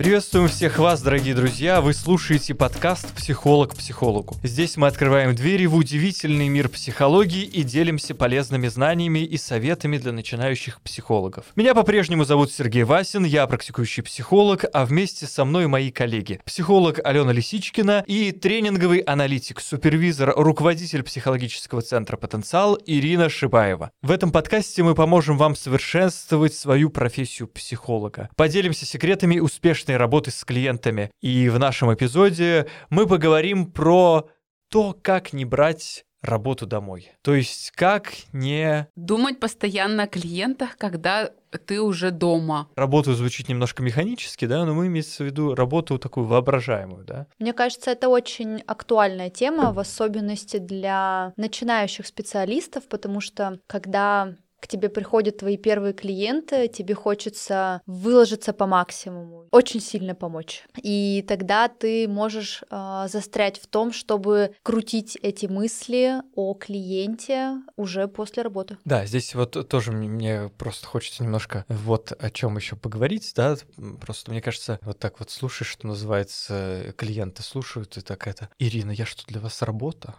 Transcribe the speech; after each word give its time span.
Приветствуем 0.00 0.48
всех 0.48 0.78
вас, 0.78 1.02
дорогие 1.02 1.34
друзья! 1.34 1.82
Вы 1.82 1.92
слушаете 1.92 2.54
подкаст 2.54 3.12
«Психолог 3.12 3.76
психологу». 3.76 4.34
Здесь 4.42 4.78
мы 4.78 4.86
открываем 4.86 5.34
двери 5.34 5.66
в 5.66 5.74
удивительный 5.74 6.48
мир 6.48 6.70
психологии 6.70 7.42
и 7.42 7.62
делимся 7.64 8.14
полезными 8.14 8.68
знаниями 8.68 9.18
и 9.18 9.36
советами 9.36 9.98
для 9.98 10.12
начинающих 10.12 10.80
психологов. 10.80 11.44
Меня 11.54 11.74
по-прежнему 11.74 12.24
зовут 12.24 12.50
Сергей 12.50 12.84
Васин, 12.84 13.24
я 13.24 13.46
практикующий 13.46 14.02
психолог, 14.02 14.64
а 14.72 14.86
вместе 14.86 15.26
со 15.26 15.44
мной 15.44 15.66
мои 15.66 15.90
коллеги. 15.90 16.40
Психолог 16.46 16.98
Алена 17.04 17.32
Лисичкина 17.32 18.02
и 18.06 18.32
тренинговый 18.32 19.00
аналитик, 19.00 19.60
супервизор, 19.60 20.32
руководитель 20.34 21.02
психологического 21.02 21.82
центра 21.82 22.16
«Потенциал» 22.16 22.78
Ирина 22.86 23.28
Шибаева. 23.28 23.90
В 24.00 24.10
этом 24.12 24.32
подкасте 24.32 24.82
мы 24.82 24.94
поможем 24.94 25.36
вам 25.36 25.54
совершенствовать 25.54 26.54
свою 26.54 26.88
профессию 26.88 27.48
психолога. 27.48 28.30
Поделимся 28.34 28.86
секретами 28.86 29.40
успешной 29.40 29.89
работы 29.96 30.30
с 30.30 30.44
клиентами. 30.44 31.10
И 31.20 31.48
в 31.48 31.58
нашем 31.58 31.92
эпизоде 31.92 32.66
мы 32.88 33.06
поговорим 33.06 33.70
про 33.70 34.28
то, 34.70 34.96
как 35.00 35.32
не 35.32 35.44
брать 35.44 36.04
работу 36.22 36.66
домой. 36.66 37.12
То 37.22 37.34
есть 37.34 37.70
как 37.72 38.12
не... 38.32 38.88
Думать 38.94 39.40
постоянно 39.40 40.04
о 40.04 40.06
клиентах, 40.06 40.76
когда 40.76 41.30
ты 41.66 41.80
уже 41.80 42.10
дома. 42.10 42.68
Работу 42.76 43.14
звучит 43.14 43.48
немножко 43.48 43.82
механически, 43.82 44.44
да, 44.44 44.64
но 44.64 44.74
мы 44.74 44.86
имеется 44.86 45.24
в 45.24 45.26
виду 45.26 45.54
работу 45.54 45.98
такую 45.98 46.26
воображаемую, 46.26 47.04
да? 47.04 47.26
Мне 47.38 47.52
кажется, 47.52 47.90
это 47.90 48.08
очень 48.08 48.62
актуальная 48.66 49.30
тема, 49.30 49.72
в 49.72 49.78
особенности 49.78 50.58
для 50.58 51.32
начинающих 51.36 52.06
специалистов, 52.06 52.86
потому 52.88 53.20
что 53.20 53.58
когда 53.66 54.34
к 54.60 54.68
тебе 54.68 54.88
приходят 54.88 55.38
твои 55.38 55.56
первые 55.56 55.92
клиенты, 55.92 56.68
тебе 56.68 56.94
хочется 56.94 57.82
выложиться 57.86 58.52
по 58.52 58.66
максимуму, 58.66 59.46
очень 59.50 59.80
сильно 59.80 60.14
помочь. 60.14 60.64
И 60.82 61.24
тогда 61.26 61.68
ты 61.68 62.08
можешь 62.08 62.62
э, 62.70 63.06
застрять 63.08 63.58
в 63.58 63.66
том, 63.66 63.92
чтобы 63.92 64.54
крутить 64.62 65.18
эти 65.22 65.46
мысли 65.46 66.22
о 66.34 66.54
клиенте 66.54 67.62
уже 67.76 68.08
после 68.08 68.42
работы. 68.42 68.78
Да, 68.84 69.06
здесь 69.06 69.34
вот 69.34 69.68
тоже 69.68 69.92
мне 69.92 70.50
просто 70.58 70.86
хочется 70.86 71.22
немножко 71.22 71.64
вот 71.68 72.12
о 72.12 72.30
чем 72.30 72.56
еще 72.56 72.76
поговорить, 72.76 73.32
да, 73.34 73.56
просто 74.00 74.30
мне 74.30 74.40
кажется, 74.40 74.78
вот 74.82 74.98
так 74.98 75.18
вот 75.20 75.30
слушаешь, 75.30 75.70
что 75.70 75.86
называется, 75.86 76.94
клиенты 76.96 77.42
слушают, 77.42 77.96
и 77.96 78.00
так 78.00 78.26
это, 78.26 78.48
Ирина, 78.58 78.90
я 78.90 79.06
что, 79.06 79.26
для 79.26 79.40
вас 79.40 79.62
работа? 79.62 80.14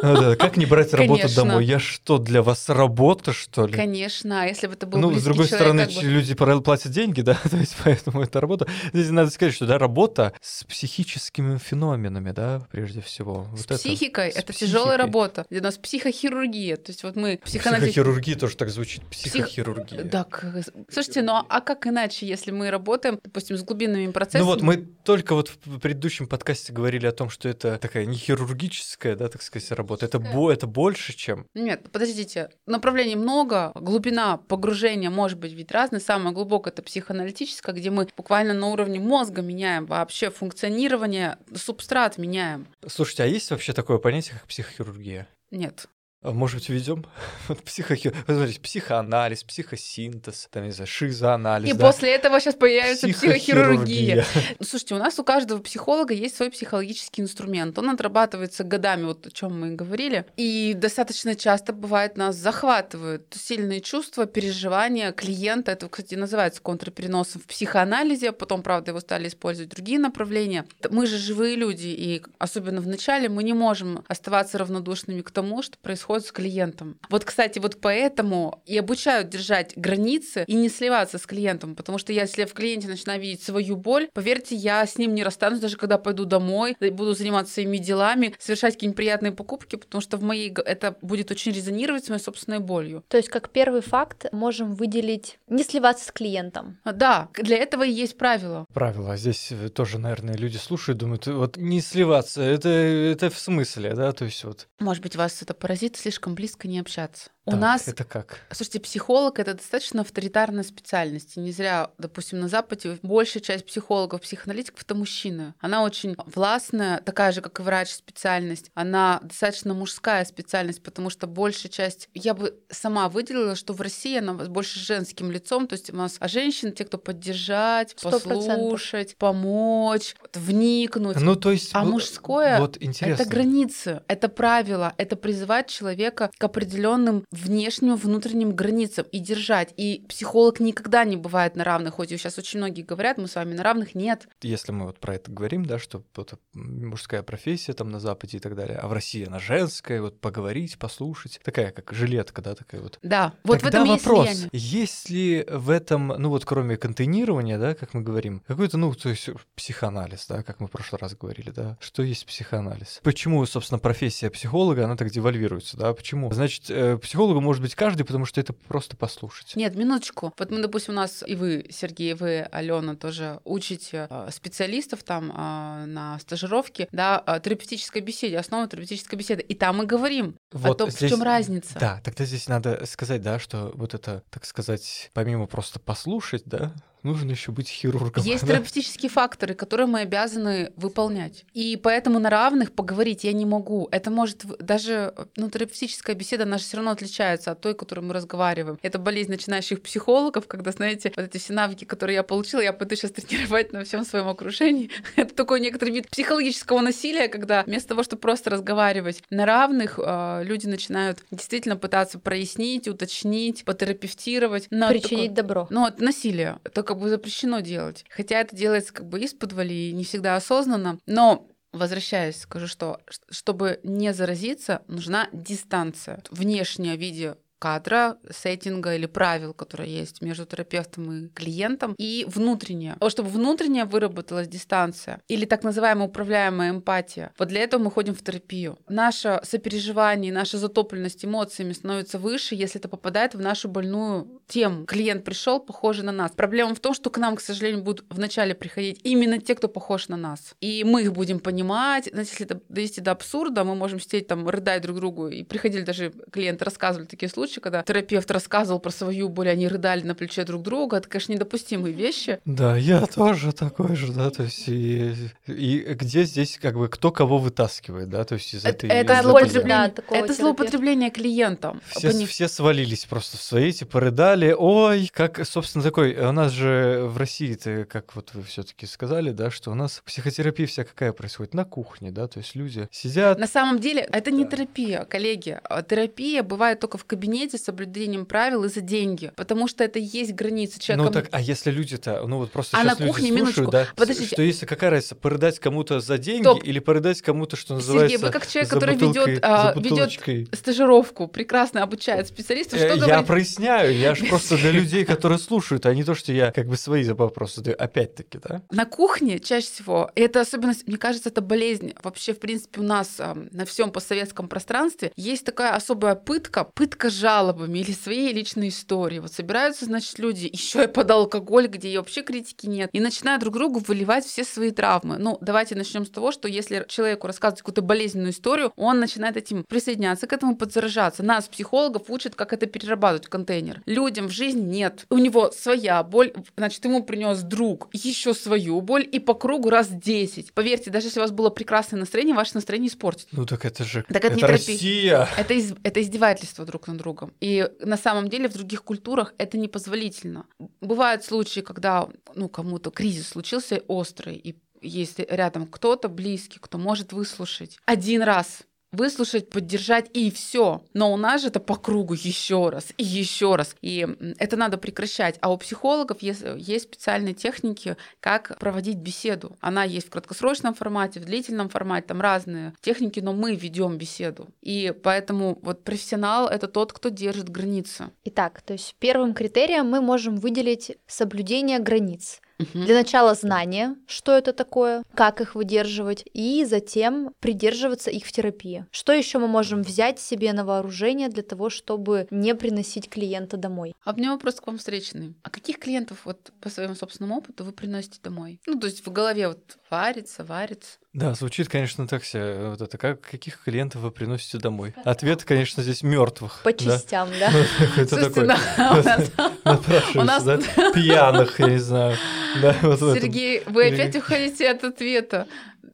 Как 0.00 0.56
не 0.56 0.66
брать 0.66 0.92
работу 0.94 1.34
домой? 1.34 1.64
Я 1.64 1.78
что, 1.78 2.18
для 2.18 2.42
вас 2.42 2.68
работа, 2.68 3.32
что 3.32 3.66
ли? 3.66 3.72
Конечно, 3.72 4.42
а 4.42 4.46
если 4.46 4.66
бы 4.66 4.74
это 4.74 4.86
был 4.86 4.98
Ну, 4.98 5.14
с 5.14 5.24
другой 5.24 5.46
стороны, 5.46 5.88
люди 6.02 6.34
платят 6.34 6.92
деньги, 6.92 7.22
да, 7.22 7.38
то 7.50 7.56
есть 7.56 7.76
поэтому 7.82 8.22
это 8.22 8.40
работа. 8.40 8.66
Здесь 8.92 9.10
надо 9.10 9.30
сказать, 9.30 9.54
что, 9.54 9.66
да, 9.66 9.78
работа 9.78 10.32
с 10.40 10.64
психическими 10.64 11.58
феноменами, 11.58 12.32
да, 12.32 12.66
прежде 12.70 13.00
всего. 13.00 13.46
С 13.56 13.64
психикой, 13.64 14.28
это, 14.28 14.52
тяжелая 14.52 14.96
работа. 14.96 15.46
У 15.50 15.54
нас 15.54 15.78
психохирургия, 15.78 16.76
то 16.76 16.90
есть 16.90 17.02
вот 17.02 17.16
мы. 17.16 17.40
Психохирургия 17.44 18.36
тоже 18.36 18.56
так 18.56 18.70
звучит, 18.70 19.04
психохирургия. 19.06 20.00
Псих... 20.00 20.10
Так, 20.10 20.44
слушайте, 20.90 21.22
ну 21.22 21.44
а 21.48 21.60
как 21.60 21.86
иначе, 21.86 22.26
если 22.26 22.50
мы 22.50 22.70
работаем, 22.70 23.18
допустим, 23.22 23.56
с 23.56 23.62
глубинными 23.62 24.10
процессами? 24.10 24.42
Ну 24.42 24.46
вот 24.46 24.62
мы 24.62 24.76
только 24.76 25.34
вот 25.34 25.52
в 25.64 25.78
предыдущем 25.78 26.26
подкасте 26.26 26.72
говорили 26.72 27.06
о 27.06 27.12
том, 27.12 27.30
что 27.30 27.48
это 27.48 27.78
такая 27.78 28.06
не 28.06 28.16
хирургическая, 28.16 29.16
да, 29.16 29.28
так 29.28 29.42
сказать, 29.46 29.70
работа. 29.72 30.06
Это, 30.06 30.18
бо 30.18 30.52
это 30.52 30.66
больше, 30.66 31.14
чем... 31.14 31.46
Нет, 31.54 31.90
подождите. 31.90 32.50
Направлений 32.66 33.16
много, 33.16 33.72
глубина 33.74 34.36
погружения 34.36 35.10
может 35.10 35.38
быть 35.38 35.52
ведь 35.52 35.72
разная. 35.72 36.00
Самое 36.00 36.34
глубокое— 36.34 36.72
это 36.74 36.82
психоаналитическое, 36.82 37.74
где 37.74 37.90
мы 37.90 38.08
буквально 38.16 38.54
на 38.54 38.68
уровне 38.68 39.00
мозга 39.00 39.42
меняем 39.42 39.86
вообще 39.86 40.30
функционирование, 40.30 41.38
субстрат 41.54 42.18
меняем. 42.18 42.66
Слушайте, 42.86 43.22
а 43.22 43.26
есть 43.26 43.50
вообще 43.50 43.72
такое 43.72 43.98
понятие, 43.98 44.34
как 44.34 44.46
психохирургия? 44.46 45.28
Нет. 45.50 45.86
А 46.26 46.32
может 46.32 46.56
быть, 46.56 46.68
введем 46.68 47.06
вот 47.48 47.62
психохи... 47.62 48.12
Смотрите, 48.26 48.60
психоанализ, 48.60 49.44
психосинтез, 49.44 50.48
там, 50.50 50.64
не 50.64 50.72
знаю, 50.72 50.88
шизоанализ. 50.88 51.70
И 51.70 51.72
да? 51.72 51.86
после 51.86 52.16
этого 52.16 52.40
сейчас 52.40 52.56
появится 52.56 53.06
психохирургия. 53.06 54.24
Ну, 54.58 54.66
слушайте, 54.66 54.96
у 54.96 54.98
нас 54.98 55.20
у 55.20 55.24
каждого 55.24 55.62
психолога 55.62 56.14
есть 56.14 56.36
свой 56.36 56.50
психологический 56.50 57.22
инструмент. 57.22 57.78
Он 57.78 57.90
отрабатывается 57.90 58.64
годами, 58.64 59.04
вот 59.04 59.28
о 59.28 59.30
чем 59.30 59.60
мы 59.60 59.68
и 59.68 59.76
говорили. 59.76 60.26
И 60.36 60.74
достаточно 60.74 61.36
часто 61.36 61.72
бывает 61.72 62.16
нас 62.16 62.34
захватывают 62.34 63.26
сильные 63.30 63.80
чувства, 63.80 64.26
переживания 64.26 65.12
клиента. 65.12 65.70
Это, 65.70 65.88
кстати, 65.88 66.16
называется 66.16 66.60
контрпереносом 66.60 67.40
в 67.40 67.46
психоанализе. 67.46 68.32
Потом, 68.32 68.64
правда, 68.64 68.90
его 68.90 68.98
стали 68.98 69.28
использовать 69.28 69.70
другие 69.70 70.00
направления. 70.00 70.66
Мы 70.90 71.06
же 71.06 71.18
живые 71.18 71.54
люди, 71.54 71.86
и 71.86 72.22
особенно 72.38 72.80
в 72.80 72.88
начале 72.88 73.28
мы 73.28 73.44
не 73.44 73.52
можем 73.52 74.04
оставаться 74.08 74.58
равнодушными 74.58 75.20
к 75.20 75.30
тому, 75.30 75.62
что 75.62 75.78
происходит 75.78 76.15
происходит 76.16 76.26
с 76.26 76.32
клиентом. 76.32 76.98
Вот, 77.10 77.24
кстати, 77.24 77.58
вот 77.58 77.80
поэтому 77.80 78.62
и 78.66 78.78
обучают 78.78 79.28
держать 79.28 79.72
границы 79.76 80.44
и 80.46 80.54
не 80.54 80.68
сливаться 80.68 81.18
с 81.18 81.26
клиентом, 81.26 81.74
потому 81.74 81.98
что 81.98 82.12
если 82.12 82.42
я 82.42 82.46
в 82.46 82.52
клиенте 82.52 82.88
начинаю 82.88 83.20
видеть 83.20 83.42
свою 83.42 83.76
боль, 83.76 84.08
поверьте, 84.12 84.54
я 84.54 84.86
с 84.86 84.98
ним 84.98 85.14
не 85.14 85.24
расстанусь, 85.24 85.60
даже 85.60 85.76
когда 85.76 85.98
пойду 85.98 86.24
домой, 86.24 86.76
буду 86.80 87.14
заниматься 87.14 87.54
своими 87.54 87.78
делами, 87.78 88.34
совершать 88.38 88.74
какие-нибудь 88.74 88.96
приятные 88.96 89.32
покупки, 89.32 89.76
потому 89.76 90.00
что 90.00 90.16
в 90.16 90.22
моей 90.22 90.52
это 90.52 90.96
будет 91.02 91.30
очень 91.30 91.52
резонировать 91.52 92.04
с 92.04 92.08
моей 92.08 92.22
собственной 92.22 92.58
болью. 92.58 93.02
То 93.08 93.16
есть, 93.16 93.28
как 93.28 93.50
первый 93.50 93.80
факт, 93.80 94.26
можем 94.32 94.74
выделить 94.74 95.38
не 95.48 95.64
сливаться 95.64 96.04
с 96.04 96.12
клиентом. 96.12 96.78
Да, 96.84 97.28
для 97.34 97.56
этого 97.56 97.84
и 97.84 97.90
есть 97.90 98.16
правила. 98.16 98.64
Правила. 98.72 99.12
А 99.12 99.16
здесь 99.16 99.52
тоже, 99.74 99.98
наверное, 99.98 100.36
люди 100.36 100.56
слушают, 100.56 100.98
думают, 100.98 101.26
вот 101.26 101.56
не 101.56 101.80
сливаться, 101.80 102.42
это, 102.42 102.68
это 102.68 103.30
в 103.30 103.38
смысле, 103.38 103.94
да, 103.94 104.12
то 104.12 104.24
есть 104.24 104.44
вот. 104.44 104.68
Может 104.80 105.02
быть, 105.02 105.16
вас 105.16 105.42
это 105.42 105.54
поразит, 105.54 105.96
слишком 106.06 106.36
близко 106.36 106.68
не 106.68 106.78
общаться. 106.78 107.30
У 107.46 107.52
так, 107.52 107.60
нас 107.60 107.86
это 107.86 108.02
как? 108.02 108.40
Слушайте, 108.50 108.80
психолог 108.80 109.38
это 109.38 109.54
достаточно 109.54 110.00
авторитарная 110.00 110.64
специальность. 110.64 111.36
И 111.36 111.40
не 111.40 111.52
зря, 111.52 111.90
допустим, 111.96 112.40
на 112.40 112.48
Западе 112.48 112.98
большая 113.02 113.40
часть 113.40 113.64
психологов, 113.64 114.22
психоаналитиков 114.22 114.82
это 114.82 114.96
мужчины. 114.96 115.54
Она 115.60 115.84
очень 115.84 116.16
властная, 116.26 116.98
такая 117.02 117.30
же, 117.30 117.40
как 117.40 117.60
и 117.60 117.62
врач 117.62 117.90
специальность. 117.90 118.72
Она 118.74 119.20
достаточно 119.22 119.74
мужская 119.74 120.24
специальность, 120.24 120.82
потому 120.82 121.08
что 121.08 121.28
большая 121.28 121.70
часть, 121.70 122.08
я 122.14 122.34
бы 122.34 122.58
сама 122.68 123.08
выделила, 123.08 123.54
что 123.54 123.72
в 123.74 123.80
России 123.80 124.18
она 124.18 124.32
больше 124.34 124.80
женским 124.80 125.30
лицом, 125.30 125.68
то 125.68 125.74
есть 125.74 125.90
у 125.90 125.96
нас 125.96 126.16
а 126.18 126.26
женщины 126.26 126.72
те, 126.72 126.84
кто 126.84 126.98
поддержать, 126.98 127.94
100%. 127.94 128.10
послушать, 128.10 129.16
помочь, 129.16 130.16
вникнуть. 130.34 131.20
Ну 131.20 131.36
то 131.36 131.52
есть. 131.52 131.70
А 131.74 131.84
мужское 131.84 132.58
вот 132.58 132.76
это 132.76 133.24
границы, 133.24 134.02
это 134.08 134.28
правила, 134.28 134.94
это 134.96 135.14
призывать 135.14 135.68
человека 135.68 136.32
к 136.36 136.42
определенным 136.42 137.24
внешним, 137.36 137.96
внутренним 137.96 138.54
границам 138.54 139.06
и 139.12 139.18
держать. 139.18 139.72
И 139.76 140.04
психолог 140.08 140.60
никогда 140.60 141.04
не 141.04 141.16
бывает 141.16 141.56
на 141.56 141.64
равных, 141.64 141.94
хоть 141.94 142.10
сейчас 142.10 142.38
очень 142.38 142.58
многие 142.58 142.82
говорят, 142.82 143.18
мы 143.18 143.28
с 143.28 143.34
вами 143.34 143.54
на 143.54 143.62
равных, 143.62 143.94
нет. 143.94 144.28
Если 144.42 144.72
мы 144.72 144.86
вот 144.86 144.98
про 144.98 145.14
это 145.14 145.30
говорим, 145.30 145.64
да, 145.64 145.78
что 145.78 146.02
вот 146.14 146.34
мужская 146.54 147.22
профессия 147.22 147.72
там 147.72 147.90
на 147.90 148.00
Западе 148.00 148.36
и 148.36 148.40
так 148.40 148.54
далее, 148.54 148.78
а 148.78 148.88
в 148.88 148.92
России 148.92 149.26
она 149.26 149.38
женская, 149.38 150.00
вот 150.00 150.20
поговорить, 150.20 150.78
послушать, 150.78 151.40
такая 151.42 151.72
как 151.72 151.92
жилетка, 151.92 152.42
да, 152.42 152.54
такая 152.54 152.80
вот. 152.80 152.98
Да, 153.02 153.34
вот 153.44 153.60
Тогда 153.60 153.80
в 153.80 153.82
этом 153.82 153.96
вопрос, 153.96 154.28
есть 154.52 154.76
есть 154.86 155.10
ли 155.10 155.44
в 155.48 155.70
этом, 155.70 156.08
ну 156.08 156.28
вот 156.28 156.44
кроме 156.44 156.76
контейнирования, 156.76 157.58
да, 157.58 157.74
как 157.74 157.92
мы 157.92 158.02
говорим, 158.02 158.42
какой-то, 158.46 158.78
ну, 158.78 158.94
то 158.94 159.08
есть 159.08 159.28
психоанализ, 159.56 160.26
да, 160.28 160.42
как 160.42 160.60
мы 160.60 160.68
в 160.68 160.70
прошлый 160.70 161.00
раз 161.00 161.14
говорили, 161.14 161.50
да, 161.50 161.76
что 161.80 162.02
есть 162.02 162.24
психоанализ? 162.24 163.00
Почему, 163.02 163.44
собственно, 163.46 163.80
профессия 163.80 164.30
психолога, 164.30 164.84
она 164.84 164.96
так 164.96 165.10
девальвируется, 165.10 165.76
да, 165.76 165.92
почему? 165.92 166.32
Значит, 166.32 166.70
э, 166.70 166.98
психолог 166.98 167.25
психологу 167.26 167.40
может 167.40 167.62
быть 167.62 167.74
каждый, 167.74 168.04
потому 168.04 168.24
что 168.24 168.40
это 168.40 168.52
просто 168.52 168.96
послушать. 168.96 169.56
Нет, 169.56 169.74
минуточку. 169.74 170.32
Вот 170.38 170.50
мы, 170.50 170.60
допустим, 170.60 170.94
у 170.94 170.96
нас 170.96 171.24
и 171.26 171.34
вы, 171.34 171.66
Сергей, 171.70 172.12
и 172.12 172.14
вы, 172.14 172.40
Алена, 172.52 172.94
тоже 172.94 173.40
учите 173.44 174.06
э, 174.08 174.28
специалистов 174.30 175.02
там 175.02 175.30
э, 175.30 175.86
на 175.86 176.18
стажировке, 176.20 176.88
да, 176.92 177.22
терапевтической 177.42 178.02
беседе, 178.02 178.38
основа 178.38 178.68
терапевтической 178.68 179.18
беседы. 179.18 179.42
И 179.42 179.54
там 179.54 179.78
мы 179.78 179.86
говорим 179.86 180.36
вот 180.52 180.70
о 180.70 180.74
том, 180.74 180.90
здесь, 180.90 181.10
в 181.10 181.14
чем 181.14 181.22
разница. 181.22 181.78
Да, 181.78 182.00
тогда 182.04 182.24
здесь 182.24 182.48
надо 182.48 182.84
сказать, 182.86 183.22
да, 183.22 183.38
что 183.38 183.72
вот 183.74 183.94
это, 183.94 184.22
так 184.30 184.44
сказать, 184.44 185.10
помимо 185.12 185.46
просто 185.46 185.80
послушать, 185.80 186.42
да, 186.44 186.72
нужно 187.06 187.30
еще 187.30 187.52
быть 187.52 187.68
хирургом. 187.68 188.22
Есть 188.24 188.42
да? 188.46 188.54
терапевтические 188.54 189.10
факторы, 189.10 189.54
которые 189.54 189.86
мы 189.86 190.00
обязаны 190.00 190.72
выполнять. 190.76 191.44
И 191.54 191.78
поэтому 191.82 192.18
на 192.18 192.28
равных 192.28 192.72
поговорить 192.72 193.24
я 193.24 193.32
не 193.32 193.46
могу. 193.46 193.88
Это 193.90 194.10
может 194.10 194.44
даже, 194.58 195.14
ну, 195.36 195.48
терапевтическая 195.48 196.14
беседа, 196.14 196.42
она 196.42 196.58
же 196.58 196.64
все 196.64 196.76
равно 196.76 196.90
отличается 196.90 197.52
от 197.52 197.60
той, 197.60 197.74
которой 197.74 198.00
мы 198.00 198.12
разговариваем. 198.12 198.78
Это 198.82 198.98
болезнь 198.98 199.30
начинающих 199.30 199.80
психологов, 199.80 200.46
когда, 200.46 200.72
знаете, 200.72 201.12
вот 201.16 201.26
эти 201.26 201.38
все 201.38 201.52
навыки, 201.52 201.84
которые 201.84 202.16
я 202.16 202.22
получила, 202.22 202.60
я 202.60 202.72
пойду 202.72 202.96
сейчас 202.96 203.12
тренировать 203.12 203.72
на 203.72 203.84
всем 203.84 204.04
своем 204.04 204.28
окружении. 204.28 204.90
Это 205.16 205.34
такой 205.34 205.60
некоторый 205.60 205.90
вид 205.90 206.08
психологического 206.10 206.80
насилия, 206.80 207.28
когда 207.28 207.62
вместо 207.62 207.90
того, 207.90 208.02
чтобы 208.02 208.20
просто 208.20 208.50
разговаривать 208.50 209.22
на 209.30 209.46
равных, 209.46 210.00
а, 210.02 210.42
люди 210.42 210.66
начинают 210.66 211.24
действительно 211.30 211.76
пытаться 211.76 212.18
прояснить, 212.18 212.88
уточнить, 212.88 213.64
потерапевтировать. 213.64 214.68
Причинить 214.68 215.34
такое... 215.34 215.36
добро. 215.36 215.66
Ну, 215.70 215.80
вот 215.82 216.00
насилие. 216.00 216.58
Только 216.72 216.95
как 216.96 217.02
бы 217.02 217.10
запрещено 217.10 217.60
делать. 217.60 218.06
Хотя 218.08 218.40
это 218.40 218.56
делается 218.56 218.92
как 218.92 219.06
бы 219.06 219.20
из-под 219.20 219.52
и 219.70 219.92
не 219.92 220.04
всегда 220.04 220.36
осознанно. 220.36 220.98
Но 221.06 221.48
Возвращаясь, 221.72 222.40
скажу, 222.40 222.68
что 222.68 223.00
чтобы 223.28 223.80
не 223.82 224.14
заразиться, 224.14 224.80
нужна 224.88 225.28
дистанция. 225.34 226.22
Внешнее 226.30 226.96
виде 226.96 227.36
кадра, 227.58 228.18
сеттинга 228.30 228.94
или 228.94 229.06
правил, 229.06 229.54
которые 229.54 229.92
есть 229.92 230.22
между 230.22 230.46
терапевтом 230.46 231.12
и 231.12 231.28
клиентом, 231.28 231.94
и 231.98 232.24
внутреннее. 232.28 232.96
Чтобы 233.08 233.30
внутренняя 233.30 233.84
выработалась 233.84 234.48
дистанция 234.48 235.20
или 235.28 235.44
так 235.44 235.62
называемая 235.62 236.08
управляемая 236.08 236.70
эмпатия. 236.70 237.32
Вот 237.38 237.48
для 237.48 237.60
этого 237.60 237.82
мы 237.82 237.90
ходим 237.90 238.14
в 238.14 238.22
терапию. 238.22 238.78
Наше 238.88 239.40
сопереживание, 239.42 240.32
наша 240.32 240.58
затопленность 240.58 241.24
эмоциями 241.24 241.72
становится 241.72 242.18
выше, 242.18 242.54
если 242.54 242.80
это 242.80 242.88
попадает 242.88 243.34
в 243.34 243.40
нашу 243.40 243.68
больную 243.68 244.42
тему. 244.46 244.84
Клиент 244.86 245.24
пришел, 245.24 245.60
похожий 245.60 246.04
на 246.04 246.12
нас. 246.12 246.32
Проблема 246.32 246.74
в 246.74 246.80
том, 246.80 246.94
что 246.94 247.10
к 247.10 247.18
нам, 247.18 247.36
к 247.36 247.40
сожалению, 247.40 247.82
будут 247.82 248.04
вначале 248.10 248.54
приходить 248.54 249.00
именно 249.02 249.38
те, 249.38 249.54
кто 249.54 249.68
похож 249.68 250.08
на 250.08 250.16
нас. 250.16 250.54
И 250.60 250.84
мы 250.84 251.02
их 251.02 251.12
будем 251.12 251.40
понимать. 251.40 252.08
Знаете, 252.10 252.30
если 252.32 252.46
это 252.46 252.60
довести 252.68 253.00
до 253.00 253.12
абсурда, 253.12 253.64
мы 253.64 253.74
можем 253.74 254.00
сидеть 254.00 254.26
там, 254.26 254.48
рыдать 254.48 254.82
друг 254.82 254.96
другу. 254.96 255.28
И 255.28 255.42
приходили 255.42 255.82
даже 255.82 256.12
клиенты, 256.30 256.64
рассказывали 256.64 257.06
такие 257.06 257.28
случаи, 257.28 257.45
случай, 257.46 257.60
когда 257.60 257.82
терапевт 257.82 258.30
рассказывал 258.30 258.80
про 258.80 258.90
свою 258.90 259.28
боль, 259.28 259.48
они 259.48 259.68
рыдали 259.68 260.02
на 260.02 260.14
плече 260.14 260.44
друг 260.44 260.62
друга. 260.62 260.98
Это, 260.98 261.08
конечно, 261.08 261.32
недопустимые 261.32 261.94
вещи. 261.94 262.40
Да, 262.44 262.76
я 262.76 263.06
тоже 263.06 263.52
такой 263.52 263.94
же, 263.94 264.12
да, 264.12 264.30
то 264.30 264.42
есть 264.42 264.68
и, 264.68 265.14
и 265.46 265.94
где 265.94 266.24
здесь 266.24 266.58
как 266.60 266.74
бы 266.74 266.88
кто 266.88 267.12
кого 267.12 267.38
вытаскивает, 267.38 268.08
да, 268.08 268.24
то 268.24 268.34
есть 268.34 268.54
из 268.54 268.64
это, 268.64 268.86
этой... 268.86 268.90
Это, 268.90 269.22
злоупотребление, 269.22 269.94
да, 269.96 270.16
это 270.16 270.32
злоупотребление 270.32 271.10
клиентом. 271.10 271.80
Все, 271.90 272.10
Пони... 272.10 272.26
все 272.26 272.48
свалились 272.48 273.04
просто 273.04 273.36
в 273.36 273.42
свои, 273.42 273.72
типа 273.72 274.00
рыдали, 274.00 274.54
ой, 274.56 275.08
как, 275.12 275.46
собственно, 275.46 275.84
такой, 275.84 276.16
у 276.16 276.32
нас 276.32 276.52
же 276.52 277.04
в 277.06 277.16
России-то, 277.16 277.86
как 277.88 278.16
вот 278.16 278.30
вы 278.34 278.42
все 278.42 278.62
таки 278.64 278.86
сказали, 278.86 279.30
да, 279.30 279.50
что 279.50 279.70
у 279.70 279.74
нас 279.74 280.02
психотерапия 280.04 280.66
вся 280.66 280.84
какая 280.84 281.12
происходит? 281.12 281.54
На 281.54 281.64
кухне, 281.64 282.10
да, 282.10 282.26
то 282.26 282.38
есть 282.38 282.54
люди 282.54 282.88
сидят... 282.90 283.38
На 283.38 283.46
самом 283.46 283.78
деле 283.78 284.02
это 284.02 284.30
не 284.30 284.44
терапия, 284.46 285.04
коллеги. 285.04 285.58
А 285.64 285.82
терапия 285.82 286.42
бывает 286.42 286.80
только 286.80 286.98
в 286.98 287.04
кабинете 287.04 287.35
кабинете 287.36 287.58
с 287.58 287.64
соблюдением 287.64 288.26
правил 288.26 288.64
и 288.64 288.68
за 288.68 288.80
деньги, 288.80 289.32
потому 289.36 289.68
что 289.68 289.84
это 289.84 289.98
есть 289.98 290.32
границы 290.32 290.80
человека. 290.80 291.06
Ну 291.06 291.12
так, 291.12 291.28
а 291.32 291.40
если 291.40 291.70
люди-то, 291.70 292.26
ну 292.26 292.38
вот 292.38 292.50
просто 292.50 292.76
а 292.76 292.82
сейчас 292.82 292.98
на 292.98 293.06
кухне, 293.06 293.30
люди 293.30 293.44
слушают, 293.44 293.70
да, 293.70 293.88
Подождите. 293.94 294.34
что 294.34 294.42
если 294.42 294.66
какая 294.66 294.90
разница, 294.90 295.14
порыдать 295.14 295.58
кому-то 295.58 296.00
за 296.00 296.18
деньги 296.18 296.42
Стоп. 296.42 296.64
или 296.64 296.78
порыдать 296.78 297.20
кому-то, 297.20 297.56
что 297.56 297.74
называется, 297.74 298.16
Сергей, 298.16 298.26
вы 298.26 298.32
как 298.32 298.46
человек, 298.46 298.70
который 298.70 298.96
ведет, 298.96 299.38
а, 299.42 299.74
ведет 299.76 300.56
стажировку, 300.56 301.28
прекрасно 301.28 301.82
обучает 301.82 302.28
специалистов, 302.28 302.78
что 302.78 302.88
Я 302.88 302.96
говорить? 302.96 303.26
проясняю, 303.26 303.96
я 303.96 304.14
же 304.14 304.24
просто 304.26 304.56
для 304.56 304.70
людей, 304.72 305.04
которые 305.04 305.38
слушают, 305.38 305.84
а 305.86 305.94
не 305.94 306.04
то, 306.04 306.14
что 306.14 306.32
я 306.32 306.50
как 306.52 306.66
бы 306.66 306.76
свои 306.76 307.04
вопросы 307.04 307.60
даю, 307.60 307.76
опять-таки, 307.78 308.38
да? 308.42 308.62
На 308.70 308.86
кухне 308.86 309.38
чаще 309.38 309.66
всего, 309.66 310.10
это 310.14 310.40
особенность, 310.40 310.86
мне 310.86 310.96
кажется, 310.96 311.28
это 311.28 311.40
болезнь. 311.40 311.92
Вообще, 312.02 312.32
в 312.32 312.40
принципе, 312.40 312.80
у 312.80 312.84
нас 312.84 313.20
на 313.50 313.64
всем 313.66 313.90
постсоветском 313.90 314.48
пространстве 314.48 315.12
есть 315.16 315.44
такая 315.44 315.74
особая 315.74 316.14
пытка, 316.14 316.64
пытка 316.64 317.10
жалости 317.10 317.25
жалобами 317.26 317.80
или 317.80 317.90
своей 317.90 318.32
личной 318.32 318.68
историей. 318.68 319.18
Вот 319.18 319.32
собираются, 319.32 319.84
значит, 319.86 320.16
люди 320.20 320.48
еще 320.52 320.84
и 320.84 320.86
под 320.86 321.10
алкоголь, 321.10 321.66
где 321.66 321.88
и 321.88 321.96
вообще 321.96 322.22
критики 322.22 322.66
нет, 322.66 322.88
и 322.92 323.00
начинают 323.00 323.40
друг 323.40 323.54
другу 323.54 323.80
выливать 323.80 324.24
все 324.24 324.44
свои 324.44 324.70
травмы. 324.70 325.18
Ну, 325.18 325.36
давайте 325.40 325.74
начнем 325.74 326.06
с 326.06 326.10
того, 326.10 326.30
что 326.30 326.46
если 326.46 326.84
человеку 326.88 327.26
рассказывать 327.26 327.62
какую-то 327.62 327.82
болезненную 327.82 328.30
историю, 328.30 328.72
он 328.76 329.00
начинает 329.00 329.36
этим 329.36 329.64
присоединяться 329.64 330.28
к 330.28 330.32
этому, 330.32 330.56
подзаражаться. 330.56 331.24
Нас, 331.24 331.48
психологов, 331.48 332.04
учат, 332.10 332.36
как 332.36 332.52
это 332.52 332.66
перерабатывать 332.66 333.26
в 333.26 333.28
контейнер. 333.28 333.82
Людям 333.86 334.28
в 334.28 334.30
жизни 334.30 334.60
нет. 334.60 335.04
У 335.10 335.18
него 335.18 335.50
своя 335.50 336.04
боль, 336.04 336.32
значит, 336.56 336.84
ему 336.84 337.02
принес 337.02 337.40
друг 337.40 337.88
еще 337.92 338.34
свою 338.34 338.80
боль 338.80 339.08
и 339.10 339.18
по 339.18 339.34
кругу 339.34 339.68
раз 339.68 339.88
10. 339.88 340.52
Поверьте, 340.52 340.90
даже 340.90 341.08
если 341.08 341.18
у 341.18 341.22
вас 341.22 341.32
было 341.32 341.50
прекрасное 341.50 341.98
настроение, 341.98 342.36
ваше 342.36 342.52
настроение 342.54 342.88
испортит. 342.88 343.26
Ну 343.32 343.44
так 343.46 343.64
это 343.64 343.82
же 343.82 344.04
так 344.06 344.18
это, 344.18 344.28
это 344.28 344.36
не 344.36 344.42
Россия. 344.44 345.28
Это, 345.36 345.54
из, 345.54 345.74
это 345.82 346.00
издевательство 346.00 346.64
друг 346.64 346.86
на 346.86 346.96
друга 346.96 347.15
другом. 347.16 347.34
И 347.40 347.68
на 347.80 347.96
самом 347.96 348.28
деле 348.28 348.48
в 348.48 348.52
других 348.52 348.84
культурах 348.84 349.34
это 349.38 349.58
непозволительно. 349.58 350.46
Бывают 350.80 351.24
случаи, 351.24 351.60
когда 351.60 352.08
ну, 352.34 352.48
кому-то 352.48 352.90
кризис 352.90 353.28
случился 353.28 353.82
острый, 353.88 354.36
и 354.36 354.56
есть 354.82 355.18
рядом 355.18 355.66
кто-то 355.66 356.08
близкий, 356.08 356.58
кто 356.60 356.78
может 356.78 357.12
выслушать 357.12 357.78
один 357.86 358.22
раз 358.22 358.60
выслушать, 358.96 359.50
поддержать 359.50 360.10
и 360.12 360.30
все. 360.30 360.84
Но 360.94 361.12
у 361.12 361.16
нас 361.16 361.42
же 361.42 361.48
это 361.48 361.60
по 361.60 361.76
кругу 361.76 362.14
еще 362.14 362.70
раз 362.70 362.92
и 362.96 363.04
еще 363.04 363.56
раз. 363.56 363.76
И 363.82 364.06
это 364.38 364.56
надо 364.56 364.78
прекращать. 364.78 365.36
А 365.40 365.52
у 365.52 365.56
психологов 365.56 366.22
есть, 366.22 366.42
есть 366.56 366.84
специальные 366.84 367.34
техники, 367.34 367.96
как 368.20 368.58
проводить 368.58 368.96
беседу. 368.96 369.56
Она 369.60 369.84
есть 369.84 370.08
в 370.08 370.10
краткосрочном 370.10 370.74
формате, 370.74 371.20
в 371.20 371.24
длительном 371.24 371.68
формате, 371.68 372.06
там 372.08 372.20
разные 372.20 372.72
техники, 372.80 373.20
но 373.20 373.32
мы 373.32 373.54
ведем 373.54 373.98
беседу. 373.98 374.48
И 374.62 374.92
поэтому 375.02 375.58
вот 375.62 375.84
профессионал 375.84 376.48
это 376.48 376.68
тот, 376.68 376.92
кто 376.92 377.08
держит 377.08 377.48
границы. 377.48 378.10
Итак, 378.24 378.62
то 378.62 378.72
есть 378.72 378.96
первым 378.98 379.34
критерием 379.34 379.88
мы 379.88 380.00
можем 380.00 380.36
выделить 380.36 380.96
соблюдение 381.06 381.78
границ. 381.78 382.40
Угу. 382.58 382.84
Для 382.84 382.94
начала 382.94 383.34
знания, 383.34 383.96
что 384.06 384.32
это 384.32 384.52
такое, 384.52 385.02
как 385.14 385.40
их 385.40 385.54
выдерживать, 385.54 386.24
и 386.32 386.64
затем 386.64 387.32
придерживаться 387.40 388.10
их 388.10 388.24
в 388.24 388.32
терапии. 388.32 388.86
Что 388.90 389.12
еще 389.12 389.38
мы 389.38 389.48
можем 389.48 389.82
взять 389.82 390.18
себе 390.18 390.52
на 390.52 390.64
вооружение 390.64 391.28
для 391.28 391.42
того, 391.42 391.70
чтобы 391.70 392.26
не 392.30 392.54
приносить 392.54 393.08
клиента 393.08 393.56
домой? 393.56 393.94
А 394.04 394.12
у 394.12 394.16
меня 394.16 394.32
вопрос 394.32 394.60
к 394.60 394.66
вам 394.66 394.78
встречный. 394.78 395.34
А 395.42 395.50
каких 395.50 395.78
клиентов 395.78 396.22
вот 396.24 396.52
по 396.60 396.70
своему 396.70 396.94
собственному 396.94 397.38
опыту 397.38 397.64
вы 397.64 397.72
приносите 397.72 398.18
домой? 398.22 398.60
Ну, 398.66 398.78
то 398.78 398.86
есть 398.86 399.06
в 399.06 399.12
голове 399.12 399.48
вот 399.48 399.76
варится, 399.90 400.44
варится. 400.44 400.98
Да, 401.16 401.32
звучит, 401.32 401.70
конечно, 401.70 402.06
так 402.06 402.24
себе. 402.24 402.68
Вот 402.68 402.82
это 402.82 402.98
как 402.98 403.22
каких 403.22 403.62
клиентов 403.64 404.02
вы 404.02 404.10
приносите 404.10 404.58
домой? 404.58 404.94
Ответ, 405.02 405.44
конечно, 405.44 405.82
здесь 405.82 406.02
мертвых. 406.02 406.60
По 406.62 406.74
частям, 406.74 407.30
да. 407.40 407.50
Это 407.96 408.28
такой 408.28 408.46
напрашивается, 409.64 410.58
да? 410.76 410.92
Пьяных, 410.92 411.58
я 411.58 411.68
не 411.68 411.78
знаю. 411.78 412.18
Сергей, 412.60 413.62
вы 413.64 413.88
опять 413.88 414.14
уходите 414.14 414.70
от 414.70 414.84
ответа. 414.84 415.46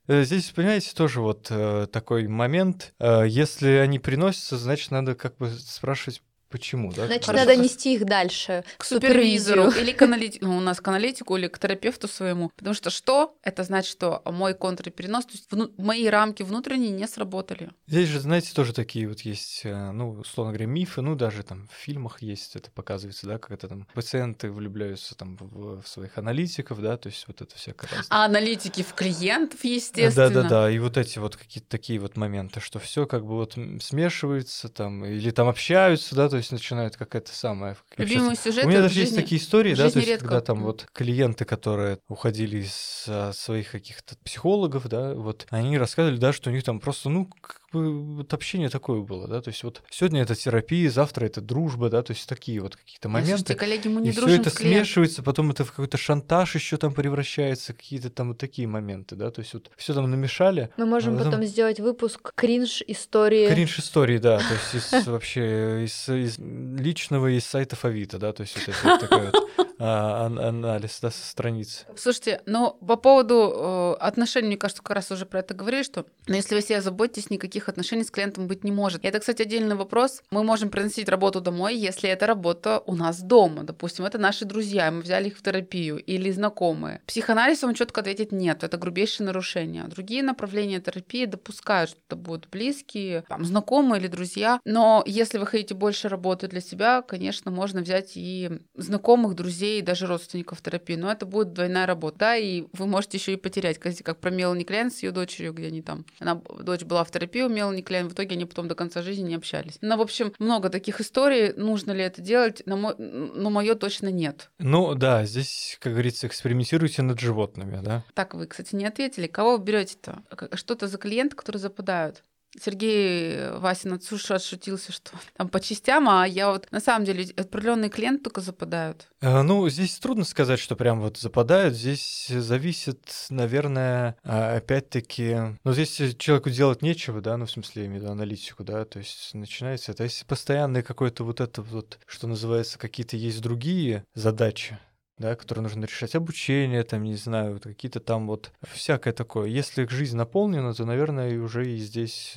Э, 0.09 0.25
здесь, 0.25 0.51
понимаете, 0.51 0.91
тоже 0.93 1.21
вот 1.21 1.47
э, 1.51 1.87
такой 1.93 2.27
момент. 2.27 2.93
Э, 2.99 3.25
если 3.25 3.69
они 3.75 4.01
приносятся, 4.01 4.57
значит, 4.57 4.91
надо 4.91 5.15
как 5.15 5.37
бы 5.37 5.49
спрашивать, 5.51 6.21
Почему, 6.53 6.93
да? 6.93 7.07
Значит, 7.07 7.25
Хорошо. 7.25 7.47
надо 7.47 7.57
нести 7.57 7.95
их 7.95 8.05
дальше 8.05 8.63
к 8.77 8.85
супервизору 8.85 9.71
или 9.71 9.93
к 9.93 10.03
аналитику, 10.03 10.45
ну, 10.45 10.59
у 10.59 10.61
нас 10.61 10.83
к 10.83 10.89
аналитику 10.89 11.37
или 11.37 11.49
к 11.49 11.59
терапевту 11.59 12.09
своему. 12.09 12.51
Потому 12.57 12.75
что 12.75 12.91
что? 12.91 13.35
Это 13.43 13.65
значит, 13.65 13.91
что 13.91 14.21
мой 14.27 14.53
контрперенос, 14.53 15.25
то 15.25 15.33
есть 15.33 15.51
вну... 15.51 15.71
мои 15.79 16.07
рамки 16.07 16.43
внутренние 16.43 16.91
не 16.91 17.09
сработали. 17.09 17.71
Здесь 17.87 18.09
же, 18.09 18.21
знаете, 18.21 18.53
тоже 18.53 18.75
такие 18.75 19.09
вот 19.09 19.21
есть, 19.21 19.63
э, 19.65 19.93
ну, 19.93 20.11
условно 20.11 20.53
говоря, 20.53 20.67
мифы, 20.67 21.01
ну, 21.01 21.15
даже 21.15 21.43
там 21.43 21.69
в 21.69 21.75
фильмах 21.75 22.21
есть, 22.21 22.55
это 22.55 22.71
показывается, 22.71 23.27
да, 23.27 23.39
как 23.39 23.53
это 23.53 23.69
там 23.69 23.87
пациенты 23.95 24.51
влюбляются 24.51 25.15
там 25.15 25.37
в, 25.41 25.81
в 25.81 25.89
своих 25.89 26.19
аналитиков, 26.19 26.83
да, 26.83 26.99
то 26.99 27.09
есть 27.09 27.25
вот 27.29 27.41
это 27.41 27.57
всякое 27.57 27.89
разное. 27.89 28.07
А 28.11 28.27
аналитики 28.27 28.83
в 28.83 28.93
клиентов, 28.93 29.65
естественно. 29.65 30.29
Да-да-да, 30.29 30.71
и 30.71 30.79
вот 30.79 30.99
эти 30.99 31.19
вот 31.19 31.37
какие-то 31.37 31.69
такие 31.71 31.99
вот 31.99 32.19
моменты, 32.19 32.61
что 32.61 32.79
все 32.79 33.07
как 33.07 33.25
бы 33.25 33.37
вот 33.37 33.57
смешивается 33.81 34.69
там, 34.69 35.05
или 35.05 35.31
там 35.31 35.49
общаются, 35.49 36.15
да, 36.15 36.29
то 36.29 36.37
есть 36.37 36.42
есть 36.43 36.53
начинает 36.53 36.97
какая-то 36.97 37.35
самая... 37.35 37.77
Любимый 37.97 38.37
сюжет. 38.37 38.65
У 38.65 38.69
меня 38.69 38.83
даже 38.83 38.95
жизни, 38.95 39.07
есть 39.07 39.17
такие 39.17 39.41
истории, 39.41 39.75
да, 39.75 39.91
то 39.91 39.99
есть 39.99 40.09
редко. 40.09 40.27
когда 40.27 40.41
там 40.41 40.63
вот 40.63 40.87
клиенты, 40.93 41.45
которые 41.45 41.99
уходили 42.09 42.59
из 42.59 43.05
а, 43.09 43.33
своих 43.33 43.71
каких-то 43.71 44.17
психологов, 44.25 44.89
да, 44.89 45.15
вот 45.15 45.47
они 45.51 45.79
рассказывали, 45.79 46.19
да, 46.19 46.33
что 46.33 46.51
у 46.51 46.53
них 46.53 46.65
там 46.65 46.81
просто, 46.81 47.09
ну, 47.09 47.27
как 47.27 47.62
бы 47.73 48.17
вот 48.17 48.33
общение 48.35 48.69
такое 48.69 49.01
было, 49.01 49.27
да, 49.27 49.41
то 49.41 49.49
есть 49.49 49.63
вот 49.65 49.83
сегодня 49.91 50.23
это 50.23 50.35
терапия, 50.35 50.91
завтра 50.91 51.27
это 51.27 51.41
дружба, 51.41 51.91
да, 51.91 52.03
то 52.03 52.13
есть 52.13 52.29
такие 52.29 52.61
вот 52.61 52.77
какие-то 52.77 53.09
моменты. 53.09 53.39
Слушайте, 53.39 53.55
коллеги, 53.55 53.89
мы 53.89 54.01
не 54.01 54.11
и 54.11 54.13
все 54.13 54.29
это 54.29 54.51
смешивается, 54.51 55.23
потом 55.23 55.51
это 55.51 55.65
в 55.65 55.71
какой-то 55.71 55.97
шантаж 55.97 56.55
еще 56.55 56.77
там 56.77 56.93
превращается, 56.93 57.73
какие-то 57.73 58.11
там 58.11 58.29
вот 58.29 58.39
такие 58.39 58.69
моменты, 58.69 59.17
да, 59.17 59.31
то 59.31 59.41
есть 59.41 59.55
вот 59.55 59.71
все 59.77 59.95
там 59.95 60.11
намешали. 60.11 60.71
Мы 60.77 60.87
можем 60.87 61.15
а 61.15 61.19
потом... 61.19 61.33
потом 61.33 61.47
сделать 61.47 61.81
выпуск 61.81 62.33
кринж 62.35 62.83
истории. 62.87 63.49
Кринж 63.49 63.79
истории, 63.79 64.19
да, 64.19 64.39
то 64.39 64.55
есть 64.55 64.93
из, 64.93 65.07
вообще 65.07 65.85
из, 65.85 66.09
из 66.09 66.39
личного 66.39 67.37
из 67.37 67.45
сайтов 67.45 67.85
Авито, 67.85 68.19
да, 68.19 68.33
то 68.33 68.43
есть 68.43 68.57
это 68.57 68.99
такой 68.99 69.31
вот 69.31 69.72
а, 69.85 70.27
анализ 70.27 71.01
да, 71.03 71.11
со 71.11 71.27
страниц. 71.27 71.87
Слушайте, 71.97 72.41
ну 72.47 72.79
по 72.87 72.95
поводу 72.95 73.53
э, 73.53 73.95
отношений, 74.01 74.47
мне 74.47 74.57
кажется, 74.57 74.81
как 74.81 74.95
раз 74.95 75.11
уже 75.11 75.27
про 75.27 75.41
это 75.41 75.55
говорили, 75.55 75.83
что 75.83 76.07
ну, 76.29 76.37
если 76.37 76.55
вы 76.55 76.63
себя 76.63 76.81
заботитесь, 76.81 77.31
никаких 77.31 77.69
отношений 77.69 78.05
с 78.05 78.11
клиентом 78.13 78.47
быть 78.47 78.63
не 78.63 78.71
может. 78.71 79.05
И 79.05 79.09
это, 79.09 79.19
кстати, 79.19 79.43
отдельный 79.43 79.75
вопрос. 79.75 80.23
Мы 80.31 80.45
можем 80.45 80.71
приносить 80.71 81.09
работу 81.09 81.41
домой, 81.41 81.75
если 81.75 82.09
эта 82.09 82.29
работа 82.29 82.81
у 82.87 82.95
нас 82.95 83.21
дома. 83.23 83.65
Допустим, 83.65 84.05
это 84.05 84.19
наши 84.19 84.45
друзья, 84.45 84.89
мы 84.93 85.01
взяли 85.01 85.29
их 85.29 85.37
в 85.37 85.43
терапию 85.43 85.99
или 85.99 86.31
знакомые. 86.31 87.01
Психоанализ 87.09 87.63
вам 87.63 87.75
четко 87.75 88.03
ответит 88.03 88.31
нет, 88.31 88.63
это 88.63 88.77
грубейшее 88.77 89.27
нарушение. 89.27 89.83
Другие 89.89 90.23
направления 90.23 90.81
терапии 90.81 91.25
допускают, 91.25 91.91
что 91.91 91.99
это 92.07 92.15
будут 92.15 92.49
близкие, 92.51 93.25
там, 93.29 93.45
знакомые 93.45 94.01
или 94.01 94.07
друзья. 94.07 94.61
Но 94.65 95.03
если 95.07 95.39
вы 95.39 95.47
хотите 95.47 95.75
больше 95.75 96.09
работы 96.09 96.47
для 96.47 96.61
себя, 96.61 97.03
конечно, 97.03 97.51
можно 97.51 97.81
взять 97.81 98.13
и 98.15 98.49
знакомых, 98.77 99.35
друзей, 99.35 99.72
друзей, 99.73 99.83
даже 99.83 100.07
родственников 100.07 100.59
в 100.59 100.63
терапии, 100.63 100.97
но 100.97 101.11
это 101.11 101.27
будет 101.27 101.53
двойная 101.53 101.87
работа, 101.87 102.19
да, 102.19 102.37
и 102.37 102.65
вы 102.73 102.87
можете 102.87 103.19
еще 103.19 103.33
и 103.33 103.37
потерять, 103.37 103.79
как 103.79 104.19
про 104.19 104.31
Мелани 104.31 104.65
Кляйн 104.65 104.91
с 104.91 105.03
ее 105.03 105.13
дочерью, 105.13 105.53
где 105.53 105.69
они 105.69 105.83
там, 105.83 106.05
она, 106.19 106.41
дочь 106.61 106.83
была 106.83 107.05
в 107.05 107.11
терапии 107.11 107.43
у 107.43 107.49
Мелани 107.49 107.83
Кляйн, 107.83 108.09
в 108.09 108.13
итоге 108.13 108.37
они 108.37 108.45
потом 108.45 108.69
до 108.69 108.75
конца 108.75 109.03
жизни 109.03 109.29
не 109.29 109.35
общались. 109.35 109.79
Ну, 109.81 109.97
в 109.97 110.01
общем, 110.01 110.33
много 110.39 110.69
таких 110.69 111.01
историй, 111.01 111.53
нужно 111.55 111.93
ли 111.93 112.03
это 112.03 112.21
делать, 112.21 112.63
но, 112.67 112.77
мой, 112.77 112.95
но 112.99 113.51
мое 113.51 113.75
точно 113.75 114.11
нет. 114.11 114.51
Ну, 114.59 114.95
да, 114.95 115.25
здесь, 115.25 115.79
как 115.81 115.93
говорится, 115.93 116.27
экспериментируйте 116.27 117.03
над 117.03 117.19
животными, 117.19 117.81
да? 117.83 118.05
Так, 118.15 118.35
вы, 118.35 118.47
кстати, 118.47 118.75
не 118.75 118.87
ответили. 118.87 119.27
Кого 119.27 119.57
вы 119.57 119.65
берете-то? 119.65 120.23
Что-то 120.55 120.89
за 120.89 120.99
клиенты, 120.99 121.37
которые 121.37 121.61
западают? 121.61 122.23
Сергей 122.61 123.51
Васин 123.59 123.95
от 123.95 124.05
суши 124.05 124.35
отшутился, 124.35 124.93
что 124.93 125.13
там 125.37 125.49
по 125.49 125.61
частям, 125.61 126.09
а 126.09 126.27
я 126.27 126.51
вот 126.51 126.71
на 126.71 126.81
самом 126.81 127.05
деле 127.05 127.27
определенные 127.37 127.91
клиенты 127.91 128.25
только 128.25 128.41
западают. 128.41 129.09
А, 129.21 129.43
ну, 129.43 129.69
здесь 129.69 129.99
трудно 129.99 130.25
сказать, 130.25 130.59
что 130.59 130.77
прям 130.77 131.01
вот 131.01 131.19
западают. 131.19 131.75
Здесь 131.75 132.27
зависит, 132.29 133.01
наверное, 133.31 134.17
а, 134.25 134.57
опять-таки, 134.57 135.59
ну, 135.65 135.73
здесь 135.73 136.17
человеку 136.19 136.51
делать 136.51 136.83
нечего, 136.83 137.21
да, 137.21 137.37
ну, 137.37 137.47
в 137.47 137.51
смысле, 137.51 137.83
я 137.83 137.89
имею 137.89 138.11
аналитику, 138.11 138.65
да, 138.65 138.85
то 138.85 138.99
есть 138.99 139.35
начинается 139.35 139.93
это. 139.93 140.05
Если 140.05 140.25
постоянно 140.25 140.83
какое-то 140.83 141.25
вот 141.25 141.41
это 141.41 141.63
вот, 141.63 141.99
что 142.07 142.27
называется, 142.27 142.79
какие-то 142.79 143.17
есть 143.17 143.41
другие 143.41 144.05
задачи, 144.15 144.79
да, 145.19 145.37
которые 145.37 145.63
нужно 145.63 145.85
решать, 145.85 146.15
обучение, 146.15 146.83
там, 146.83 147.05
не 147.05 147.15
знаю, 147.15 147.61
какие-то 147.63 148.01
там 148.01 148.27
вот 148.27 148.51
всякое 148.73 149.13
такое. 149.13 149.47
Если 149.47 149.87
жизнь 149.87 150.17
наполнена, 150.17 150.75
то, 150.75 150.85
наверное, 150.85 151.39
уже 151.41 151.71
и 151.71 151.77
здесь... 151.79 152.35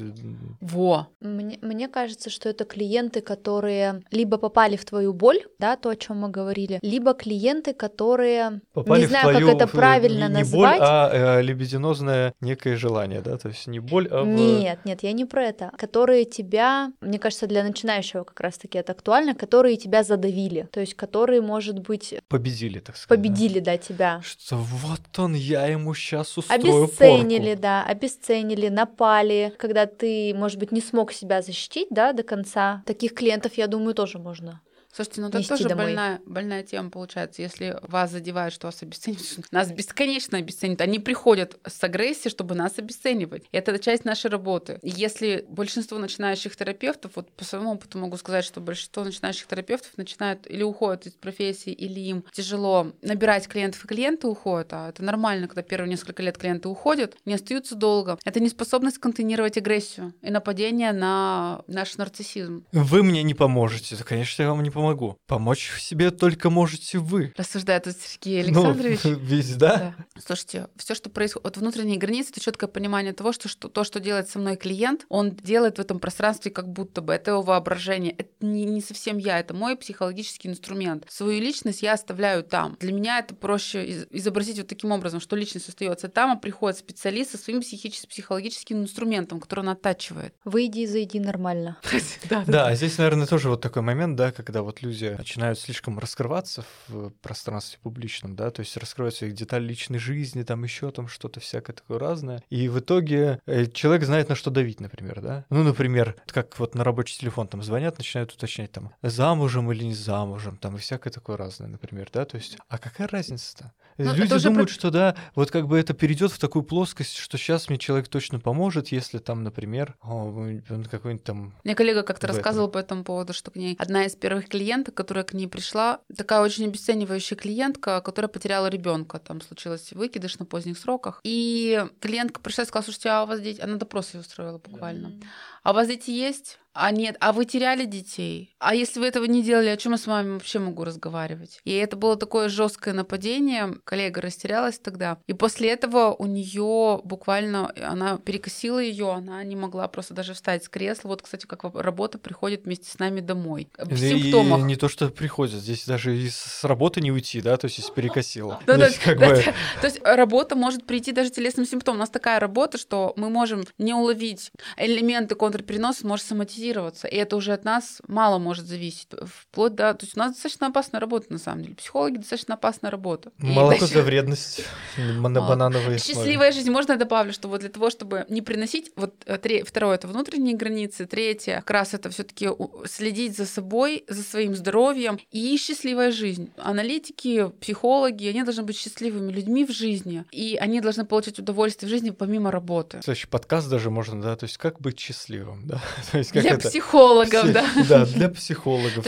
Во! 0.62 1.08
Мне, 1.20 1.58
мне 1.62 1.88
кажется, 1.88 2.30
что 2.30 2.50
это 2.50 2.66
клиенты, 2.66 3.22
которые 3.22 4.04
либо 4.12 4.38
попали 4.38 4.76
в 4.76 4.86
твою 4.86 5.14
боль, 5.14 5.40
да, 5.58 5.78
то, 5.78 5.90
о 5.90 5.96
чем 5.96 6.20
мы 6.20 6.30
говорили, 6.30 6.80
либо 6.82 7.14
клиенты, 7.14 7.74
которые... 7.74 8.62
Попали 8.74 9.02
не 9.02 9.08
знаю, 9.08 9.30
твою, 9.30 9.48
как 9.48 9.56
это 9.56 9.68
правильно 9.68 10.28
не, 10.28 10.30
не 10.30 10.40
назвать. 10.40 10.80
боль, 10.80 10.88
а 10.88 11.40
э, 11.40 11.42
лебединозное 11.42 12.34
некое 12.42 12.76
желание, 12.76 13.22
да, 13.22 13.38
то 13.38 13.50
есть 13.50 13.68
не 13.68 13.80
боль, 13.80 14.08
а... 14.12 14.24
Нет, 14.24 14.80
нет, 14.86 15.02
я 15.04 15.12
не 15.14 15.26
про 15.26 15.46
это. 15.46 15.72
Которые 15.78 16.26
тебя, 16.26 16.92
мне 17.02 17.20
кажется, 17.20 17.48
для 17.48 17.64
начинающего 17.64 18.24
как 18.24 18.40
раз-таки 18.42 18.78
это 18.78 18.92
актуально, 18.92 19.34
которые 19.34 19.78
тебя 19.78 20.04
задавили, 20.04 20.68
то 20.72 20.82
есть 20.82 20.94
которые, 20.94 21.42
может 21.42 21.80
быть... 21.80 22.14
Победили 22.28 22.65
победили, 22.66 22.80
так 22.80 22.98
сказать. 22.98 23.20
Победили, 23.20 23.60
да, 23.60 23.78
тебя. 23.78 24.22
Что 24.24 24.58
вот 24.58 25.02
он, 25.18 25.34
я 25.34 25.68
ему 25.68 25.94
сейчас 25.94 26.38
устрою 26.38 26.84
Обесценили, 26.86 27.50
порку. 27.50 27.62
да, 27.62 27.84
обесценили, 27.84 28.70
напали, 28.70 29.54
когда 29.58 29.86
ты, 29.86 30.34
может 30.36 30.60
быть, 30.60 30.72
не 30.72 30.82
смог 30.82 31.12
себя 31.12 31.42
защитить, 31.42 31.88
да, 31.90 32.14
до 32.14 32.24
конца. 32.24 32.84
Таких 32.86 33.14
клиентов, 33.14 33.54
я 33.58 33.68
думаю, 33.68 33.94
тоже 33.94 34.20
можно 34.20 34.62
Слушайте, 34.96 35.22
ну 35.22 35.28
это 35.28 35.46
тоже 35.46 35.68
больная, 35.76 36.22
больная 36.26 36.64
тема 36.64 36.90
получается. 36.90 37.42
Если 37.42 37.78
вас 37.82 38.12
задевают, 38.12 38.54
что 38.54 38.68
вас 38.68 38.82
обесценивают, 38.82 39.46
нас 39.52 39.70
бесконечно 39.70 40.38
обесценивают. 40.38 40.80
Они 40.80 41.00
приходят 41.00 41.60
с 41.68 41.84
агрессией, 41.84 42.32
чтобы 42.32 42.56
нас 42.56 42.80
обесценивать. 42.80 43.44
И 43.52 43.58
это 43.58 43.78
часть 43.78 44.06
нашей 44.06 44.32
работы. 44.32 44.80
Если 44.84 45.44
большинство 45.50 45.98
начинающих 45.98 46.56
терапевтов, 46.56 47.12
вот 47.16 47.30
по 47.34 47.44
своему 47.44 47.74
опыту 47.74 47.98
могу 47.98 48.16
сказать, 48.16 48.46
что 48.46 48.62
большинство 48.62 49.04
начинающих 49.04 49.48
терапевтов 49.48 49.92
начинают 49.98 50.50
или 50.50 50.64
уходят 50.64 51.08
из 51.08 51.12
профессии, 51.12 51.74
или 51.74 52.00
им 52.00 52.24
тяжело 52.32 52.94
набирать 53.02 53.50
клиентов, 53.50 53.84
и 53.84 53.88
клиенты 53.90 54.28
уходят. 54.28 54.72
А 54.72 54.90
это 54.90 55.04
нормально, 55.04 55.50
когда 55.50 55.62
первые 55.62 55.90
несколько 55.90 56.24
лет 56.24 56.38
клиенты 56.38 56.70
уходят, 56.70 57.18
не 57.26 57.34
остаются 57.34 57.76
долго. 57.76 58.18
Это 58.24 58.40
неспособность 58.40 59.00
контейнировать 59.00 59.58
агрессию 59.58 60.14
и 60.22 60.32
нападение 60.32 60.94
на 60.94 61.64
наш 61.68 61.98
нарциссизм. 61.98 62.64
Вы 62.72 63.04
мне 63.04 63.24
не 63.24 63.34
поможете. 63.34 63.98
Конечно, 64.02 64.44
я 64.44 64.50
вам 64.52 64.64
не 64.64 64.70
помогу 64.70 64.85
помогу. 64.86 65.18
Помочь 65.26 65.72
себе 65.80 66.12
только 66.12 66.50
можете 66.50 67.00
вы. 67.00 67.34
Рассуждает 67.38 67.84
тут 67.86 67.96
Сергей 67.98 68.44
ну, 68.52 68.70
Александрович. 68.70 69.00
Ну, 69.04 69.16
ведь, 69.20 69.58
да? 69.58 69.96
да. 69.98 70.22
Слушайте, 70.24 70.68
все, 70.76 70.94
что 70.94 71.10
происходит, 71.10 71.48
от 71.48 71.58
внутренней 71.58 71.98
границы, 71.98 72.32
это 72.32 72.42
четкое 72.42 72.70
понимание 72.70 73.14
того, 73.14 73.32
что, 73.32 73.50
что 73.50 73.68
то, 73.68 73.84
что 73.84 74.00
делает 74.00 74.30
со 74.30 74.40
мной 74.40 74.58
клиент, 74.58 75.06
он 75.10 75.32
делает 75.32 75.78
в 75.78 75.82
этом 75.82 76.00
пространстве 76.00 76.52
как 76.52 76.72
будто 76.72 77.02
бы. 77.02 77.14
Это 77.14 77.32
его 77.32 77.42
воображение. 77.42 78.14
Это 78.14 78.30
не, 78.42 78.66
не 78.66 78.82
совсем 78.82 79.18
я, 79.18 79.40
это 79.40 79.54
мой 79.54 79.76
психологический 79.76 80.50
инструмент. 80.50 81.06
Свою 81.10 81.42
личность 81.42 81.82
я 81.82 81.94
оставляю 81.94 82.44
там. 82.44 82.78
Для 82.80 82.94
меня 82.94 83.20
это 83.20 83.34
проще 83.34 84.08
изобразить 84.12 84.58
вот 84.58 84.68
таким 84.68 84.92
образом, 84.92 85.20
что 85.20 85.36
личность 85.36 85.70
остается 85.70 86.10
там, 86.10 86.32
а 86.32 86.36
приходит 86.36 86.78
специалист 86.78 87.32
со 87.32 87.38
своим 87.38 87.62
психическим 87.62 88.84
инструментом, 88.84 89.40
который 89.40 89.62
он 89.62 89.70
оттачивает. 89.70 90.34
Выйди 90.44 90.82
и 90.82 90.88
зайди 90.88 91.20
нормально. 91.20 91.78
Да, 92.48 92.74
здесь, 92.76 92.98
наверное, 92.98 93.28
тоже 93.28 93.50
вот 93.50 93.62
такой 93.62 93.82
момент, 93.82 94.16
да, 94.16 94.32
когда 94.32 94.62
вот 94.62 94.75
вот 94.76 94.82
люди 94.82 95.16
начинают 95.18 95.60
слишком 95.60 96.00
раскрываться 96.00 96.66
в 96.88 97.10
пространстве 97.22 97.80
публичном, 97.82 98.36
да, 98.36 98.52
то 98.52 98.62
есть 98.62 98.76
раскрываются 98.78 99.26
их 99.26 99.34
детали 99.34 99.66
личной 99.66 100.00
жизни, 100.00 100.44
там 100.44 100.64
еще 100.64 100.92
там 100.92 101.08
что-то 101.08 101.40
всякое 101.40 101.74
такое 101.74 102.00
разное. 102.00 102.44
И 102.50 102.68
в 102.68 102.80
итоге 102.80 103.40
э, 103.46 103.66
человек 103.68 104.04
знает, 104.04 104.30
на 104.30 104.36
что 104.36 104.52
давить, 104.52 104.80
например, 104.80 105.22
да. 105.22 105.46
Ну, 105.50 105.64
например, 105.64 106.16
как 106.28 106.60
вот 106.60 106.76
на 106.76 106.84
рабочий 106.84 107.18
телефон 107.20 107.48
там 107.48 107.64
звонят, 107.64 107.98
начинают 107.98 108.34
уточнять 108.34 108.72
там, 108.72 108.94
замужем 109.02 109.72
или 109.72 109.84
не 109.84 109.96
замужем, 109.96 110.58
там 110.58 110.76
и 110.76 110.80
всякое 110.80 111.12
такое 111.12 111.38
разное, 111.38 111.68
например, 111.68 112.10
да, 112.12 112.26
то 112.26 112.38
есть, 112.38 112.58
а 112.68 112.78
какая 112.78 113.08
разница-то? 113.08 113.74
Ну, 113.98 114.14
Люди 114.14 114.38
думают, 114.44 114.70
про... 114.70 114.74
что 114.74 114.92
да, 114.92 115.16
вот 115.36 115.52
как 115.52 115.68
бы 115.68 115.80
это 115.80 115.94
перейдет 115.94 116.32
в 116.32 116.40
такую 116.40 116.64
плоскость, 116.64 117.16
что 117.16 117.38
сейчас 117.38 117.70
мне 117.70 117.78
человек 117.78 118.10
точно 118.10 118.40
поможет, 118.40 118.90
если 118.90 119.20
там, 119.20 119.44
например, 119.44 119.96
он 120.02 120.62
какой-нибудь 120.92 121.24
там... 121.24 121.56
Мне 121.64 121.76
коллега 121.76 122.04
как-то 122.04 122.28
рассказывал 122.28 122.68
по 122.68 122.78
этому 122.78 123.06
поводу, 123.06 123.34
что 123.34 123.52
к 123.52 123.56
ней 123.56 123.76
одна 123.80 124.06
из 124.06 124.16
первых 124.16 124.50
клиенток, 124.66 124.96
которая 124.96 125.24
к 125.24 125.34
ней 125.34 125.48
пришла, 125.48 126.00
такая 126.18 126.42
очень 126.42 126.66
обесценивающая 126.66 127.38
клиентка, 127.38 128.02
которая 128.02 128.30
потеряла 128.30 128.68
ребенка, 128.68 129.20
там 129.20 129.42
случилось 129.42 129.92
выкидыш 129.92 130.40
на 130.40 130.46
поздних 130.46 130.80
сроках, 130.80 131.20
и 131.24 131.86
клиентка 132.00 132.42
пришла 132.42 132.64
и 132.64 132.68
сказала, 132.68 132.84
слушайте, 132.84 133.10
а 133.10 133.24
у 133.24 133.28
вас 133.28 133.42
дети, 133.42 133.62
она 133.62 133.76
допрос 133.76 134.14
ее 134.14 134.22
устроила 134.22 134.58
буквально, 134.58 135.08
mm-hmm. 135.08 135.24
А 135.66 135.72
у 135.72 135.74
вас 135.74 135.88
дети 135.88 136.12
есть? 136.12 136.60
А 136.78 136.92
нет, 136.92 137.16
а 137.22 137.32
вы 137.32 137.46
теряли 137.46 137.86
детей? 137.86 138.54
А 138.60 138.76
если 138.76 139.00
вы 139.00 139.08
этого 139.08 139.24
не 139.24 139.42
делали, 139.42 139.70
о 139.70 139.78
чем 139.78 139.94
я 139.94 139.98
с 139.98 140.08
вами 140.08 140.34
вообще 140.34 140.60
могу 140.60 140.84
разговаривать? 140.84 141.62
И 141.64 141.74
это 141.74 141.96
было 141.96 142.18
такое 142.18 142.50
жесткое 142.50 142.94
нападение. 142.94 143.76
Коллега 143.86 144.20
растерялась 144.20 144.78
тогда. 144.78 145.18
И 145.26 145.32
после 145.32 145.70
этого 145.70 146.14
у 146.14 146.26
нее 146.26 147.00
буквально 147.06 147.72
она 147.82 148.18
перекосила 148.18 148.80
ее, 148.80 149.14
она 149.14 149.42
не 149.46 149.56
могла 149.56 149.88
просто 149.88 150.14
даже 150.14 150.34
встать 150.34 150.66
с 150.66 150.70
кресла. 150.70 151.08
Вот, 151.08 151.22
кстати, 151.22 151.46
как 151.46 151.64
работа 151.64 152.20
приходит 152.20 152.66
вместе 152.66 152.92
с 152.92 153.00
нами 153.00 153.22
домой. 153.22 153.70
В 153.78 153.98
симптомах. 153.98 154.60
И 154.60 154.64
не 154.64 154.76
то, 154.76 154.90
что 154.90 155.08
приходит, 155.08 155.62
здесь 155.62 155.86
даже 155.86 156.18
из 156.18 156.36
с 156.36 156.66
работы 156.66 157.00
не 157.00 157.10
уйти, 157.10 157.40
да, 157.40 157.56
то 157.56 157.68
есть 157.68 157.78
если 157.78 157.94
перекосила. 157.94 158.60
То 158.66 158.76
есть 158.76 160.02
работа 160.04 160.58
может 160.58 160.86
прийти 160.86 161.14
даже 161.14 161.30
телесным 161.30 161.66
симптомом. 161.66 162.00
У 162.00 162.02
нас 162.02 162.10
такая 162.10 162.42
работа, 162.42 162.78
что 162.78 163.14
мы 163.16 163.30
можем 163.30 163.64
не 163.78 163.94
уловить 163.94 164.52
элементы 164.76 165.36
контрпереноса, 165.56 166.06
может 166.06 166.26
соматизировать 166.26 166.76
адаптироваться, 166.76 167.08
и 167.08 167.16
это 167.16 167.36
уже 167.36 167.54
от 167.54 167.64
нас 167.64 168.02
мало 168.08 168.40
может 168.40 168.66
зависеть. 168.66 169.08
Вплоть 169.24 169.76
до... 169.76 169.94
То 169.94 170.06
есть 170.06 170.16
у 170.16 170.20
нас 170.20 170.34
достаточно 170.34 170.68
опасная 170.68 171.00
работа, 171.00 171.28
на 171.30 171.38
самом 171.38 171.64
деле. 171.64 171.76
Психологи 171.76 172.18
достаточно 172.18 172.56
опасная 172.56 172.92
работа. 172.92 173.32
Молоко 173.38 173.80
дальше... 173.80 173.94
за 173.94 174.02
вредность 174.02 174.64
на 174.98 175.42
банановые 175.42 176.00
Счастливая 176.00 176.52
жизнь. 176.52 176.72
Можно 176.72 176.94
я 176.94 176.98
добавлю, 176.98 177.34
что 177.34 177.48
вот 177.48 177.62
для 177.62 177.70
того, 177.70 177.90
чтобы 177.90 178.26
не 178.30 178.42
приносить... 178.42 178.92
Вот 178.96 179.14
э, 179.26 179.38
тре... 179.38 179.64
второе— 179.64 179.96
это 179.98 180.08
внутренние 180.08 180.56
границы, 180.56 181.06
третье— 181.06 181.56
как 181.66 181.72
раз 181.72 181.94
это 181.94 182.10
все 182.10 182.24
таки 182.24 182.50
следить 182.86 183.38
за 183.38 183.46
собой, 183.46 184.06
за 184.08 184.24
своим 184.24 184.56
здоровьем 184.56 185.20
и 185.32 185.58
счастливая 185.58 186.12
жизнь. 186.12 186.52
Аналитики, 186.58 187.50
психологи, 187.62 188.28
они 188.28 188.44
должны 188.44 188.64
быть 188.64 188.78
счастливыми 188.78 189.32
людьми 189.32 189.66
в 189.66 189.72
жизни, 189.72 190.26
и 190.32 190.58
они 190.60 190.82
должны 190.82 191.06
получать 191.06 191.40
удовольствие 191.40 191.88
в 191.88 191.92
жизни 191.92 192.10
помимо 192.10 192.52
работы. 192.52 193.02
Следующий 193.04 193.28
подкаст 193.28 193.70
даже 193.70 193.90
можно, 193.90 194.22
да, 194.22 194.36
то 194.36 194.46
есть 194.46 194.58
как 194.58 194.80
быть 194.80 195.00
счастливым, 195.00 195.45
да? 195.64 195.82
То 196.12 196.18
есть 196.18 196.32
как 196.32 196.42
для 196.44 196.52
это? 196.52 196.70
психологов, 196.70 197.52
да. 197.52 197.66
Да, 197.90 198.06
для 198.06 198.30
психологов. 198.30 199.06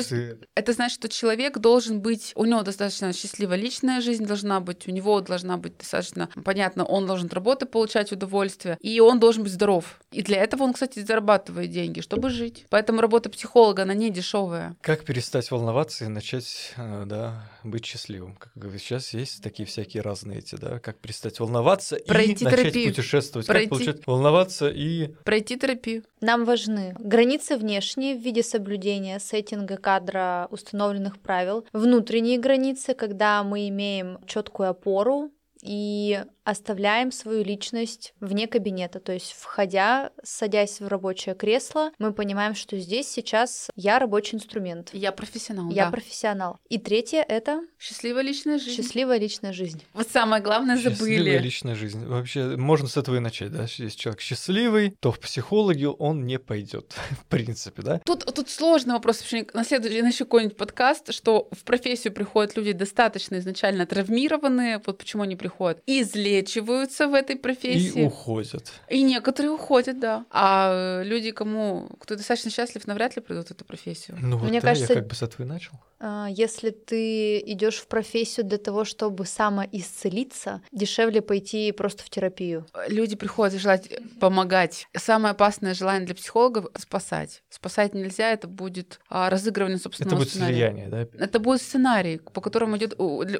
Это 0.55 0.73
значит, 0.73 0.95
что 0.99 1.09
человек 1.09 1.57
должен 1.59 2.01
быть, 2.01 2.31
у 2.35 2.45
него 2.45 2.61
достаточно 2.63 3.13
счастливая 3.13 3.57
личная 3.57 4.01
жизнь 4.01 4.25
должна 4.25 4.59
быть, 4.59 4.87
у 4.87 4.91
него 4.91 5.19
должна 5.21 5.57
быть 5.57 5.77
достаточно, 5.77 6.29
понятно, 6.43 6.83
он 6.85 7.05
должен 7.05 7.27
от 7.27 7.33
работы 7.33 7.65
получать 7.65 8.11
удовольствие, 8.11 8.77
и 8.81 8.99
он 8.99 9.19
должен 9.19 9.43
быть 9.43 9.51
здоров. 9.51 9.99
И 10.11 10.21
для 10.23 10.37
этого 10.37 10.63
он, 10.63 10.73
кстати, 10.73 10.99
зарабатывает 10.99 11.71
деньги, 11.71 12.01
чтобы 12.01 12.29
жить. 12.29 12.65
Поэтому 12.69 13.01
работа 13.01 13.29
психолога, 13.29 13.83
она 13.83 13.93
не 13.93 14.09
дешевая. 14.09 14.75
Как 14.81 15.03
перестать 15.03 15.51
волноваться 15.51 16.05
и 16.05 16.07
начать, 16.07 16.73
э, 16.77 17.03
да, 17.05 17.49
быть 17.63 17.85
счастливым? 17.85 18.35
Как 18.35 18.53
сейчас 18.77 19.13
есть 19.13 19.43
такие 19.43 19.65
всякие 19.65 20.01
разные 20.01 20.39
эти, 20.39 20.55
да, 20.55 20.79
как 20.79 20.97
перестать 20.99 21.39
волноваться 21.39 21.97
Пройти 22.07 22.41
и 22.41 22.45
начать 22.45 22.59
терапию. 22.61 22.89
путешествовать, 22.89 23.47
Пройти... 23.47 23.69
как 23.69 23.77
получать 23.77 24.07
волноваться 24.07 24.69
и... 24.69 25.07
Пройти 25.23 25.57
терапию. 25.57 26.03
Нам 26.27 26.43
важны 26.43 26.93
границы 26.99 27.55
внешние 27.55 28.13
в 28.13 28.19
виде 28.19 28.43
соблюдения 28.43 29.17
сеттинга 29.17 29.77
кадра 29.77 30.49
установленных 30.51 31.21
правил, 31.21 31.65
внутренние 31.71 32.37
границы, 32.37 32.93
когда 32.95 33.41
мы 33.43 33.69
имеем 33.69 34.19
четкую 34.25 34.71
опору, 34.71 35.31
и 35.61 36.23
оставляем 36.47 37.11
свою 37.11 37.43
личность 37.43 38.13
вне 38.21 38.47
кабинета. 38.47 39.01
То 39.01 39.11
есть, 39.11 39.35
входя, 39.37 40.11
садясь 40.23 40.79
в 40.79 40.87
рабочее 40.87 41.35
кресло, 41.35 41.91
мы 41.99 42.13
понимаем, 42.13 42.55
что 42.55 42.77
здесь 42.79 43.09
сейчас 43.09 43.69
я 43.75 43.99
рабочий 43.99 44.37
инструмент. 44.37 44.91
Я 44.93 45.11
профессионал. 45.11 45.69
Я 45.69 45.85
да. 45.85 45.91
профессионал. 45.91 46.57
И 46.69 46.77
третье 46.77 47.25
это 47.27 47.63
счастливая 47.77 48.23
личная 48.23 48.59
жизнь. 48.59 48.81
Счастливая 48.81 49.19
личная 49.19 49.51
жизнь. 49.51 49.83
Вот 49.93 50.07
самое 50.09 50.41
главное 50.41 50.77
забыли. 50.77 51.17
Счастливая 51.17 51.39
личная 51.39 51.75
жизнь. 51.75 52.05
Вообще, 52.05 52.55
можно 52.55 52.87
с 52.87 52.95
этого 52.95 53.17
и 53.17 53.19
начать, 53.19 53.51
да? 53.51 53.63
Если 53.63 53.89
человек 53.89 54.21
счастливый, 54.21 54.95
то 55.01 55.11
в 55.11 55.19
психологи 55.19 55.83
он 55.83 56.25
не 56.25 56.39
пойдет, 56.39 56.95
в 57.11 57.25
принципе, 57.25 57.81
да? 57.81 58.01
Тут, 58.05 58.25
тут 58.33 58.49
сложный 58.49 58.93
вопрос. 58.93 59.21
На 59.53 59.65
следующий, 59.65 60.01
на 60.01 60.11
какой-нибудь 60.13 60.55
подкаст, 60.55 61.13
что 61.13 61.49
в 61.51 61.65
профессию 61.65 62.13
приходят 62.13 62.55
люди 62.55 62.71
достаточно 62.71 63.37
изначально 63.39 63.85
травмированные, 63.85 64.81
вот 64.85 64.97
почему 64.97 65.23
они 65.23 65.35
приходят, 65.35 65.46
излечиваются 65.85 67.07
в 67.07 67.13
этой 67.13 67.35
профессии. 67.35 68.01
И 68.01 68.05
уходят. 68.05 68.71
И 68.89 69.01
некоторые 69.01 69.51
уходят, 69.51 69.99
да. 69.99 70.25
А 70.31 71.01
люди, 71.03 71.31
кому, 71.31 71.89
кто 71.99 72.15
достаточно 72.15 72.51
счастлив, 72.51 72.85
навряд 72.87 73.15
ли 73.15 73.21
придут 73.21 73.47
в 73.47 73.51
эту 73.51 73.65
профессию. 73.65 74.17
Ну 74.21 74.37
вот 74.37 74.49
Мне 74.49 74.61
да, 74.61 74.67
кажется, 74.67 74.93
я 74.93 74.99
как 74.99 75.07
бы 75.07 75.15
с 75.15 75.21
этого 75.21 75.43
и 75.45 75.49
начал. 75.49 75.73
А, 75.99 76.27
если 76.29 76.69
ты 76.69 77.39
идешь 77.39 77.77
в 77.77 77.87
профессию 77.87 78.45
для 78.45 78.57
того, 78.57 78.85
чтобы 78.85 79.25
самоисцелиться, 79.25 80.61
дешевле 80.71 81.21
пойти 81.21 81.71
просто 81.71 82.03
в 82.03 82.09
терапию. 82.09 82.65
Люди 82.87 83.15
приходят 83.15 83.59
желать 83.59 83.89
помогать. 84.19 84.87
Самое 84.95 85.31
опасное 85.31 85.73
желание 85.73 86.05
для 86.05 86.15
психологов— 86.15 86.67
спасать. 86.77 87.43
Спасать 87.49 87.93
нельзя, 87.93 88.31
это 88.31 88.47
будет 88.47 88.99
а, 89.09 89.29
разыгрывание 89.29 89.79
собственного 89.79 90.15
Это 90.15 90.19
будет 90.23 90.29
сценария. 90.29 90.55
слияние, 90.55 90.87
да? 90.87 91.07
Это 91.17 91.39
будет 91.39 91.61
сценарий, 91.61 92.17
по 92.17 92.41
которому 92.41 92.77
идет 92.77 92.95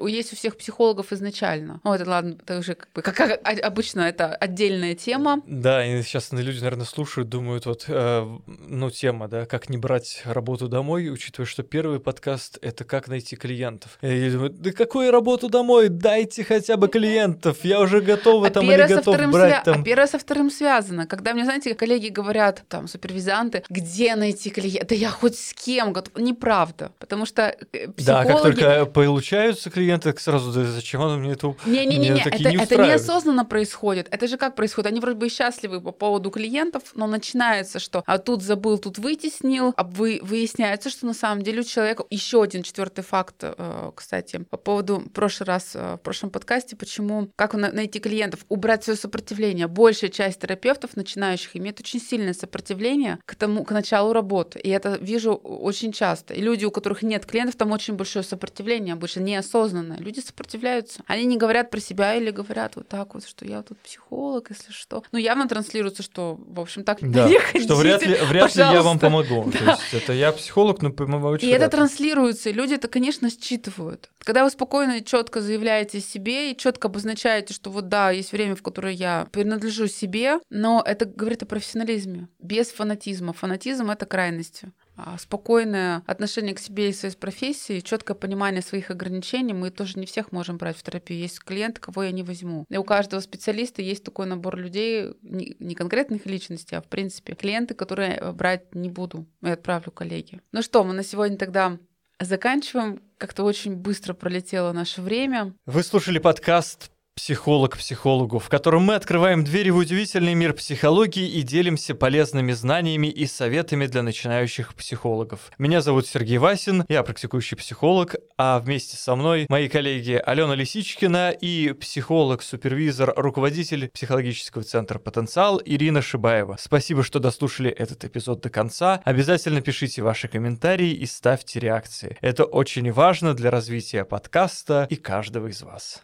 есть 0.08 0.34
у 0.34 0.36
всех 0.36 0.58
психологов 0.58 1.14
изначально. 1.14 1.80
Это 2.02 2.10
ладно, 2.10 2.38
это 2.42 2.60
уже 2.60 2.76
как 2.76 2.90
бы, 2.94 3.02
как, 3.02 3.40
обычно, 3.64 4.02
это 4.02 4.34
отдельная 4.36 4.96
тема. 4.96 5.42
Да, 5.46 5.86
и 5.86 6.02
сейчас 6.02 6.32
люди, 6.32 6.60
наверное, 6.60 6.86
слушают, 6.86 7.30
думают, 7.30 7.66
вот, 7.66 7.86
э, 7.88 8.38
ну, 8.48 8.90
тема, 8.90 9.28
да, 9.28 9.46
как 9.46 9.70
не 9.70 9.78
брать 9.78 10.22
работу 10.26 10.68
домой, 10.68 11.10
учитывая, 11.10 11.48
что 11.48 11.64
первый 11.64 12.00
подкаст— 12.00 12.58
это 12.62 12.84
как 12.84 13.08
найти 13.08 13.36
клиентов. 13.36 13.98
И 14.02 14.08
я 14.08 14.32
думаю, 14.32 14.50
да 14.52 14.72
какую 14.72 15.12
работу 15.12 15.50
домой? 15.50 15.90
Дайте 15.90 16.44
хотя 16.44 16.78
бы 16.78 16.88
клиентов, 16.88 17.58
я 17.64 17.80
уже 17.80 18.02
готова 18.02 18.48
а 18.48 18.50
там 18.50 18.70
или 18.70 18.88
готов 18.88 19.18
брать 19.32 19.52
свя... 19.52 19.62
там. 19.64 19.82
А 19.82 19.84
первое 19.84 20.08
со 20.08 20.20
вторым 20.20 20.50
связано. 20.50 21.08
Когда 21.08 21.34
мне, 21.34 21.44
знаете, 21.44 21.74
коллеги 21.76 22.10
говорят, 22.10 22.64
там, 22.70 22.88
супервизанты, 22.88 23.64
где 23.70 24.16
найти 24.16 24.50
клиента? 24.50 24.88
Да 24.90 24.96
я 24.96 25.10
хоть 25.10 25.38
с 25.38 25.54
кем 25.54 25.94
готов. 25.94 26.18
Неправда, 26.18 26.92
потому 27.00 27.26
что 27.26 27.56
психологи... 27.70 28.06
Да, 28.06 28.26
как 28.26 28.42
только 28.42 28.86
получаются 28.86 29.70
клиенты, 29.70 30.14
сразу, 30.18 30.52
да 30.52 30.64
зачем 30.66 31.02
он 31.02 31.20
мне 31.20 31.34
это 31.34 31.56
Не-не-не, 31.88 32.22
это, 32.22 32.50
не 32.50 32.58
это 32.58 32.76
неосознанно 32.78 33.46
происходит. 33.46 34.08
Это 34.12 34.28
же 34.28 34.38
как 34.38 34.56
происходит? 34.56 34.92
Они 34.92 35.00
вроде 35.00 35.18
бы 35.18 35.30
счастливы 35.30 35.82
по 35.82 35.92
поводу 35.92 36.30
клиентов, 36.30 36.84
но 36.96 37.08
начинается, 37.08 37.80
что 37.80 38.04
а 38.06 38.18
тут 38.18 38.42
забыл, 38.44 38.78
тут 38.78 38.98
вытеснил, 38.98 39.74
а 39.76 39.84
вы, 39.84 40.20
выясняется, 40.22 40.90
что 40.90 41.06
на 41.06 41.14
самом 41.14 41.44
деле 41.44 41.62
у 41.62 41.64
человека 41.64 42.04
еще 42.10 42.44
один 42.44 42.64
четвертый 42.64 43.04
факт, 43.04 43.36
э, 43.42 43.92
кстати, 43.96 44.38
по 44.50 44.58
поводу 44.58 44.98
в 45.00 45.10
прошлый 45.10 45.48
раз, 45.48 45.72
э, 45.76 45.96
в 45.96 45.98
прошлом 45.98 46.30
подкасте, 46.30 46.76
почему, 46.76 47.30
как 47.36 47.54
найти 47.54 48.00
клиентов, 48.00 48.46
убрать 48.50 48.84
свое 48.84 48.98
сопротивление. 48.98 49.68
Большая 49.68 50.10
часть 50.10 50.40
терапевтов, 50.42 50.96
начинающих, 50.96 51.56
имеет 51.56 51.80
очень 51.80 52.00
сильное 52.00 52.34
сопротивление 52.34 53.20
к 53.26 53.36
тому, 53.36 53.64
к 53.64 53.72
началу 53.72 54.14
работы. 54.14 54.60
И 54.60 54.70
это 54.70 54.98
вижу 55.00 55.34
очень 55.34 55.92
часто. 55.92 56.34
И 56.34 56.42
люди, 56.42 56.66
у 56.66 56.72
которых 56.72 57.02
нет 57.02 57.26
клиентов, 57.26 57.56
там 57.56 57.72
очень 57.72 57.96
большое 57.96 58.24
сопротивление, 58.24 58.94
обычно 58.94 59.22
неосознанное. 59.22 59.98
Люди 59.98 60.20
сопротивляются. 60.20 61.02
Они 61.08 61.26
не 61.26 61.38
говорят 61.38 61.70
про 61.70 61.77
себя 61.80 62.16
или 62.16 62.32
говорят 62.32 62.76
вот 62.76 62.88
так 62.88 63.14
вот, 63.14 63.28
что 63.28 63.46
я 63.46 63.62
тут 63.62 63.78
психолог, 63.80 64.50
если 64.50 64.72
что. 64.72 65.04
Ну, 65.12 65.20
явно 65.20 65.48
транслируется, 65.48 66.04
что, 66.04 66.40
в 66.40 66.60
общем, 66.60 66.84
так 66.84 67.00
да, 67.02 67.28
не 67.28 67.40
ходите, 67.40 67.66
что 67.66 67.76
вряд 67.76 68.06
ли, 68.06 68.16
вряд 68.16 68.56
ли 68.56 68.62
я 68.62 68.82
вам 68.82 69.00
помогу. 69.00 69.52
Да. 69.52 69.58
То 69.60 69.66
есть 69.66 70.04
это 70.04 70.14
я 70.14 70.32
психолог, 70.32 70.82
но 70.82 70.92
помогу 70.92 71.36
И 71.36 71.48
это 71.48 71.70
транслируется, 71.70 72.50
и 72.50 72.54
люди 72.54 72.74
это, 72.74 72.88
конечно, 72.88 73.30
считывают. 73.30 74.10
Когда 74.20 74.44
вы 74.44 74.50
спокойно 74.50 74.98
и 74.98 75.06
четко 75.06 75.42
заявляете 75.42 76.02
себе 76.02 76.52
и 76.52 76.58
четко 76.58 76.88
обозначаете, 76.88 77.54
что 77.54 77.70
вот 77.70 77.88
да, 77.88 78.12
есть 78.12 78.32
время, 78.32 78.56
в 78.56 78.62
которое 78.62 78.94
я 78.94 79.28
принадлежу 79.32 79.88
себе, 79.88 80.40
но 80.50 80.84
это 80.86 81.06
говорит 81.06 81.44
о 81.44 81.46
профессионализме, 81.46 82.28
без 82.40 82.70
фанатизма. 82.72 83.34
Фанатизм— 83.34 83.90
это 83.92 84.06
крайности. 84.06 84.72
А, 84.98 85.18
спокойное 85.20 86.04
отношение 86.08 86.56
к 86.56 86.60
себе 86.60 86.90
и 86.90 86.94
своей 86.94 87.16
профессии, 87.16 87.82
четкое 87.82 88.16
понимание 88.16 88.62
своих 88.62 88.90
ограничений. 88.90 89.54
Мы 89.54 89.70
тоже 89.70 90.00
не 90.00 90.08
всех 90.08 90.32
можем 90.32 90.58
брать 90.58 90.76
в 90.76 90.84
терапию. 90.84 91.20
Есть 91.20 91.40
клиенты, 91.40 91.80
кого 91.80 92.04
я 92.04 92.12
не 92.12 92.24
возьму. 92.24 92.66
И 92.70 92.78
у 92.78 92.84
каждого 92.84 93.20
специалиста 93.20 93.82
есть 93.82 94.04
такой 94.04 94.26
набор 94.26 94.58
людей, 94.58 95.14
не 95.22 95.76
конкретных 95.76 96.26
личностей, 96.26 96.76
а 96.76 96.82
в 96.82 96.88
принципе 96.88 97.36
клиенты, 97.36 97.76
которые 97.76 98.16
э, 98.16 98.32
брать 98.32 98.74
не 98.74 98.90
буду. 98.90 99.28
Я 99.42 99.54
отправлю 99.54 99.92
коллеге. 99.92 100.42
Ну 100.52 100.64
что, 100.64 100.84
мы 100.84 100.94
на 100.94 101.04
сегодня 101.04 101.38
тогда 101.38 101.78
заканчиваем. 102.20 103.02
Как-то 103.20 103.44
очень 103.44 103.76
быстро 103.76 104.14
пролетело 104.14 104.72
наше 104.72 105.02
время. 105.02 105.54
Вы 105.66 105.84
слушали 105.84 106.18
подкаст 106.18 106.92
психолог 107.18 107.78
психологу, 107.78 108.38
в 108.38 108.48
котором 108.48 108.84
мы 108.84 108.94
открываем 108.94 109.44
двери 109.44 109.72
в 109.72 109.78
удивительный 109.78 110.36
мир 110.36 110.54
психологии 110.54 111.28
и 111.28 111.42
делимся 111.42 111.96
полезными 111.96 112.52
знаниями 112.52 113.08
и 113.08 113.26
советами 113.26 113.88
для 113.88 114.04
начинающих 114.04 114.76
психологов. 114.76 115.52
Меня 115.58 115.82
зовут 115.82 116.08
Сергей 116.08 116.38
Васин, 116.38 116.86
я 116.88 117.02
практикующий 117.02 117.58
психолог, 117.58 118.16
а 118.38 118.60
вместе 118.60 118.98
со 118.98 119.16
мной 119.16 119.48
мои 119.50 119.68
коллеги 119.68 120.22
Алена 120.24 120.54
Лисичкина 120.54 121.32
и 121.32 121.74
психолог-супервизор, 121.74 123.14
руководитель 123.18 123.90
психологического 123.90 124.64
центра 124.64 125.00
«Потенциал» 125.00 125.60
Ирина 125.66 126.04
Шибаева. 126.04 126.58
Спасибо, 126.60 127.04
что 127.04 127.20
дослушали 127.20 127.72
этот 127.72 128.06
эпизод 128.06 128.42
до 128.42 128.52
конца. 128.52 129.02
Обязательно 129.06 129.62
пишите 129.62 130.04
ваши 130.04 130.28
комментарии 130.28 130.92
и 130.92 131.08
ставьте 131.08 131.60
реакции. 131.60 132.16
Это 132.22 132.46
очень 132.46 132.92
важно 132.92 133.34
для 133.34 133.50
развития 133.50 134.06
подкаста 134.06 134.86
и 134.92 134.96
каждого 134.96 135.48
из 135.48 135.64
вас. 135.64 136.04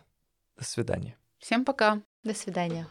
До 0.58 0.64
свидания. 0.64 1.18
Всем 1.40 1.66
пока. 1.66 2.02
До 2.24 2.34
свидания. 2.34 2.88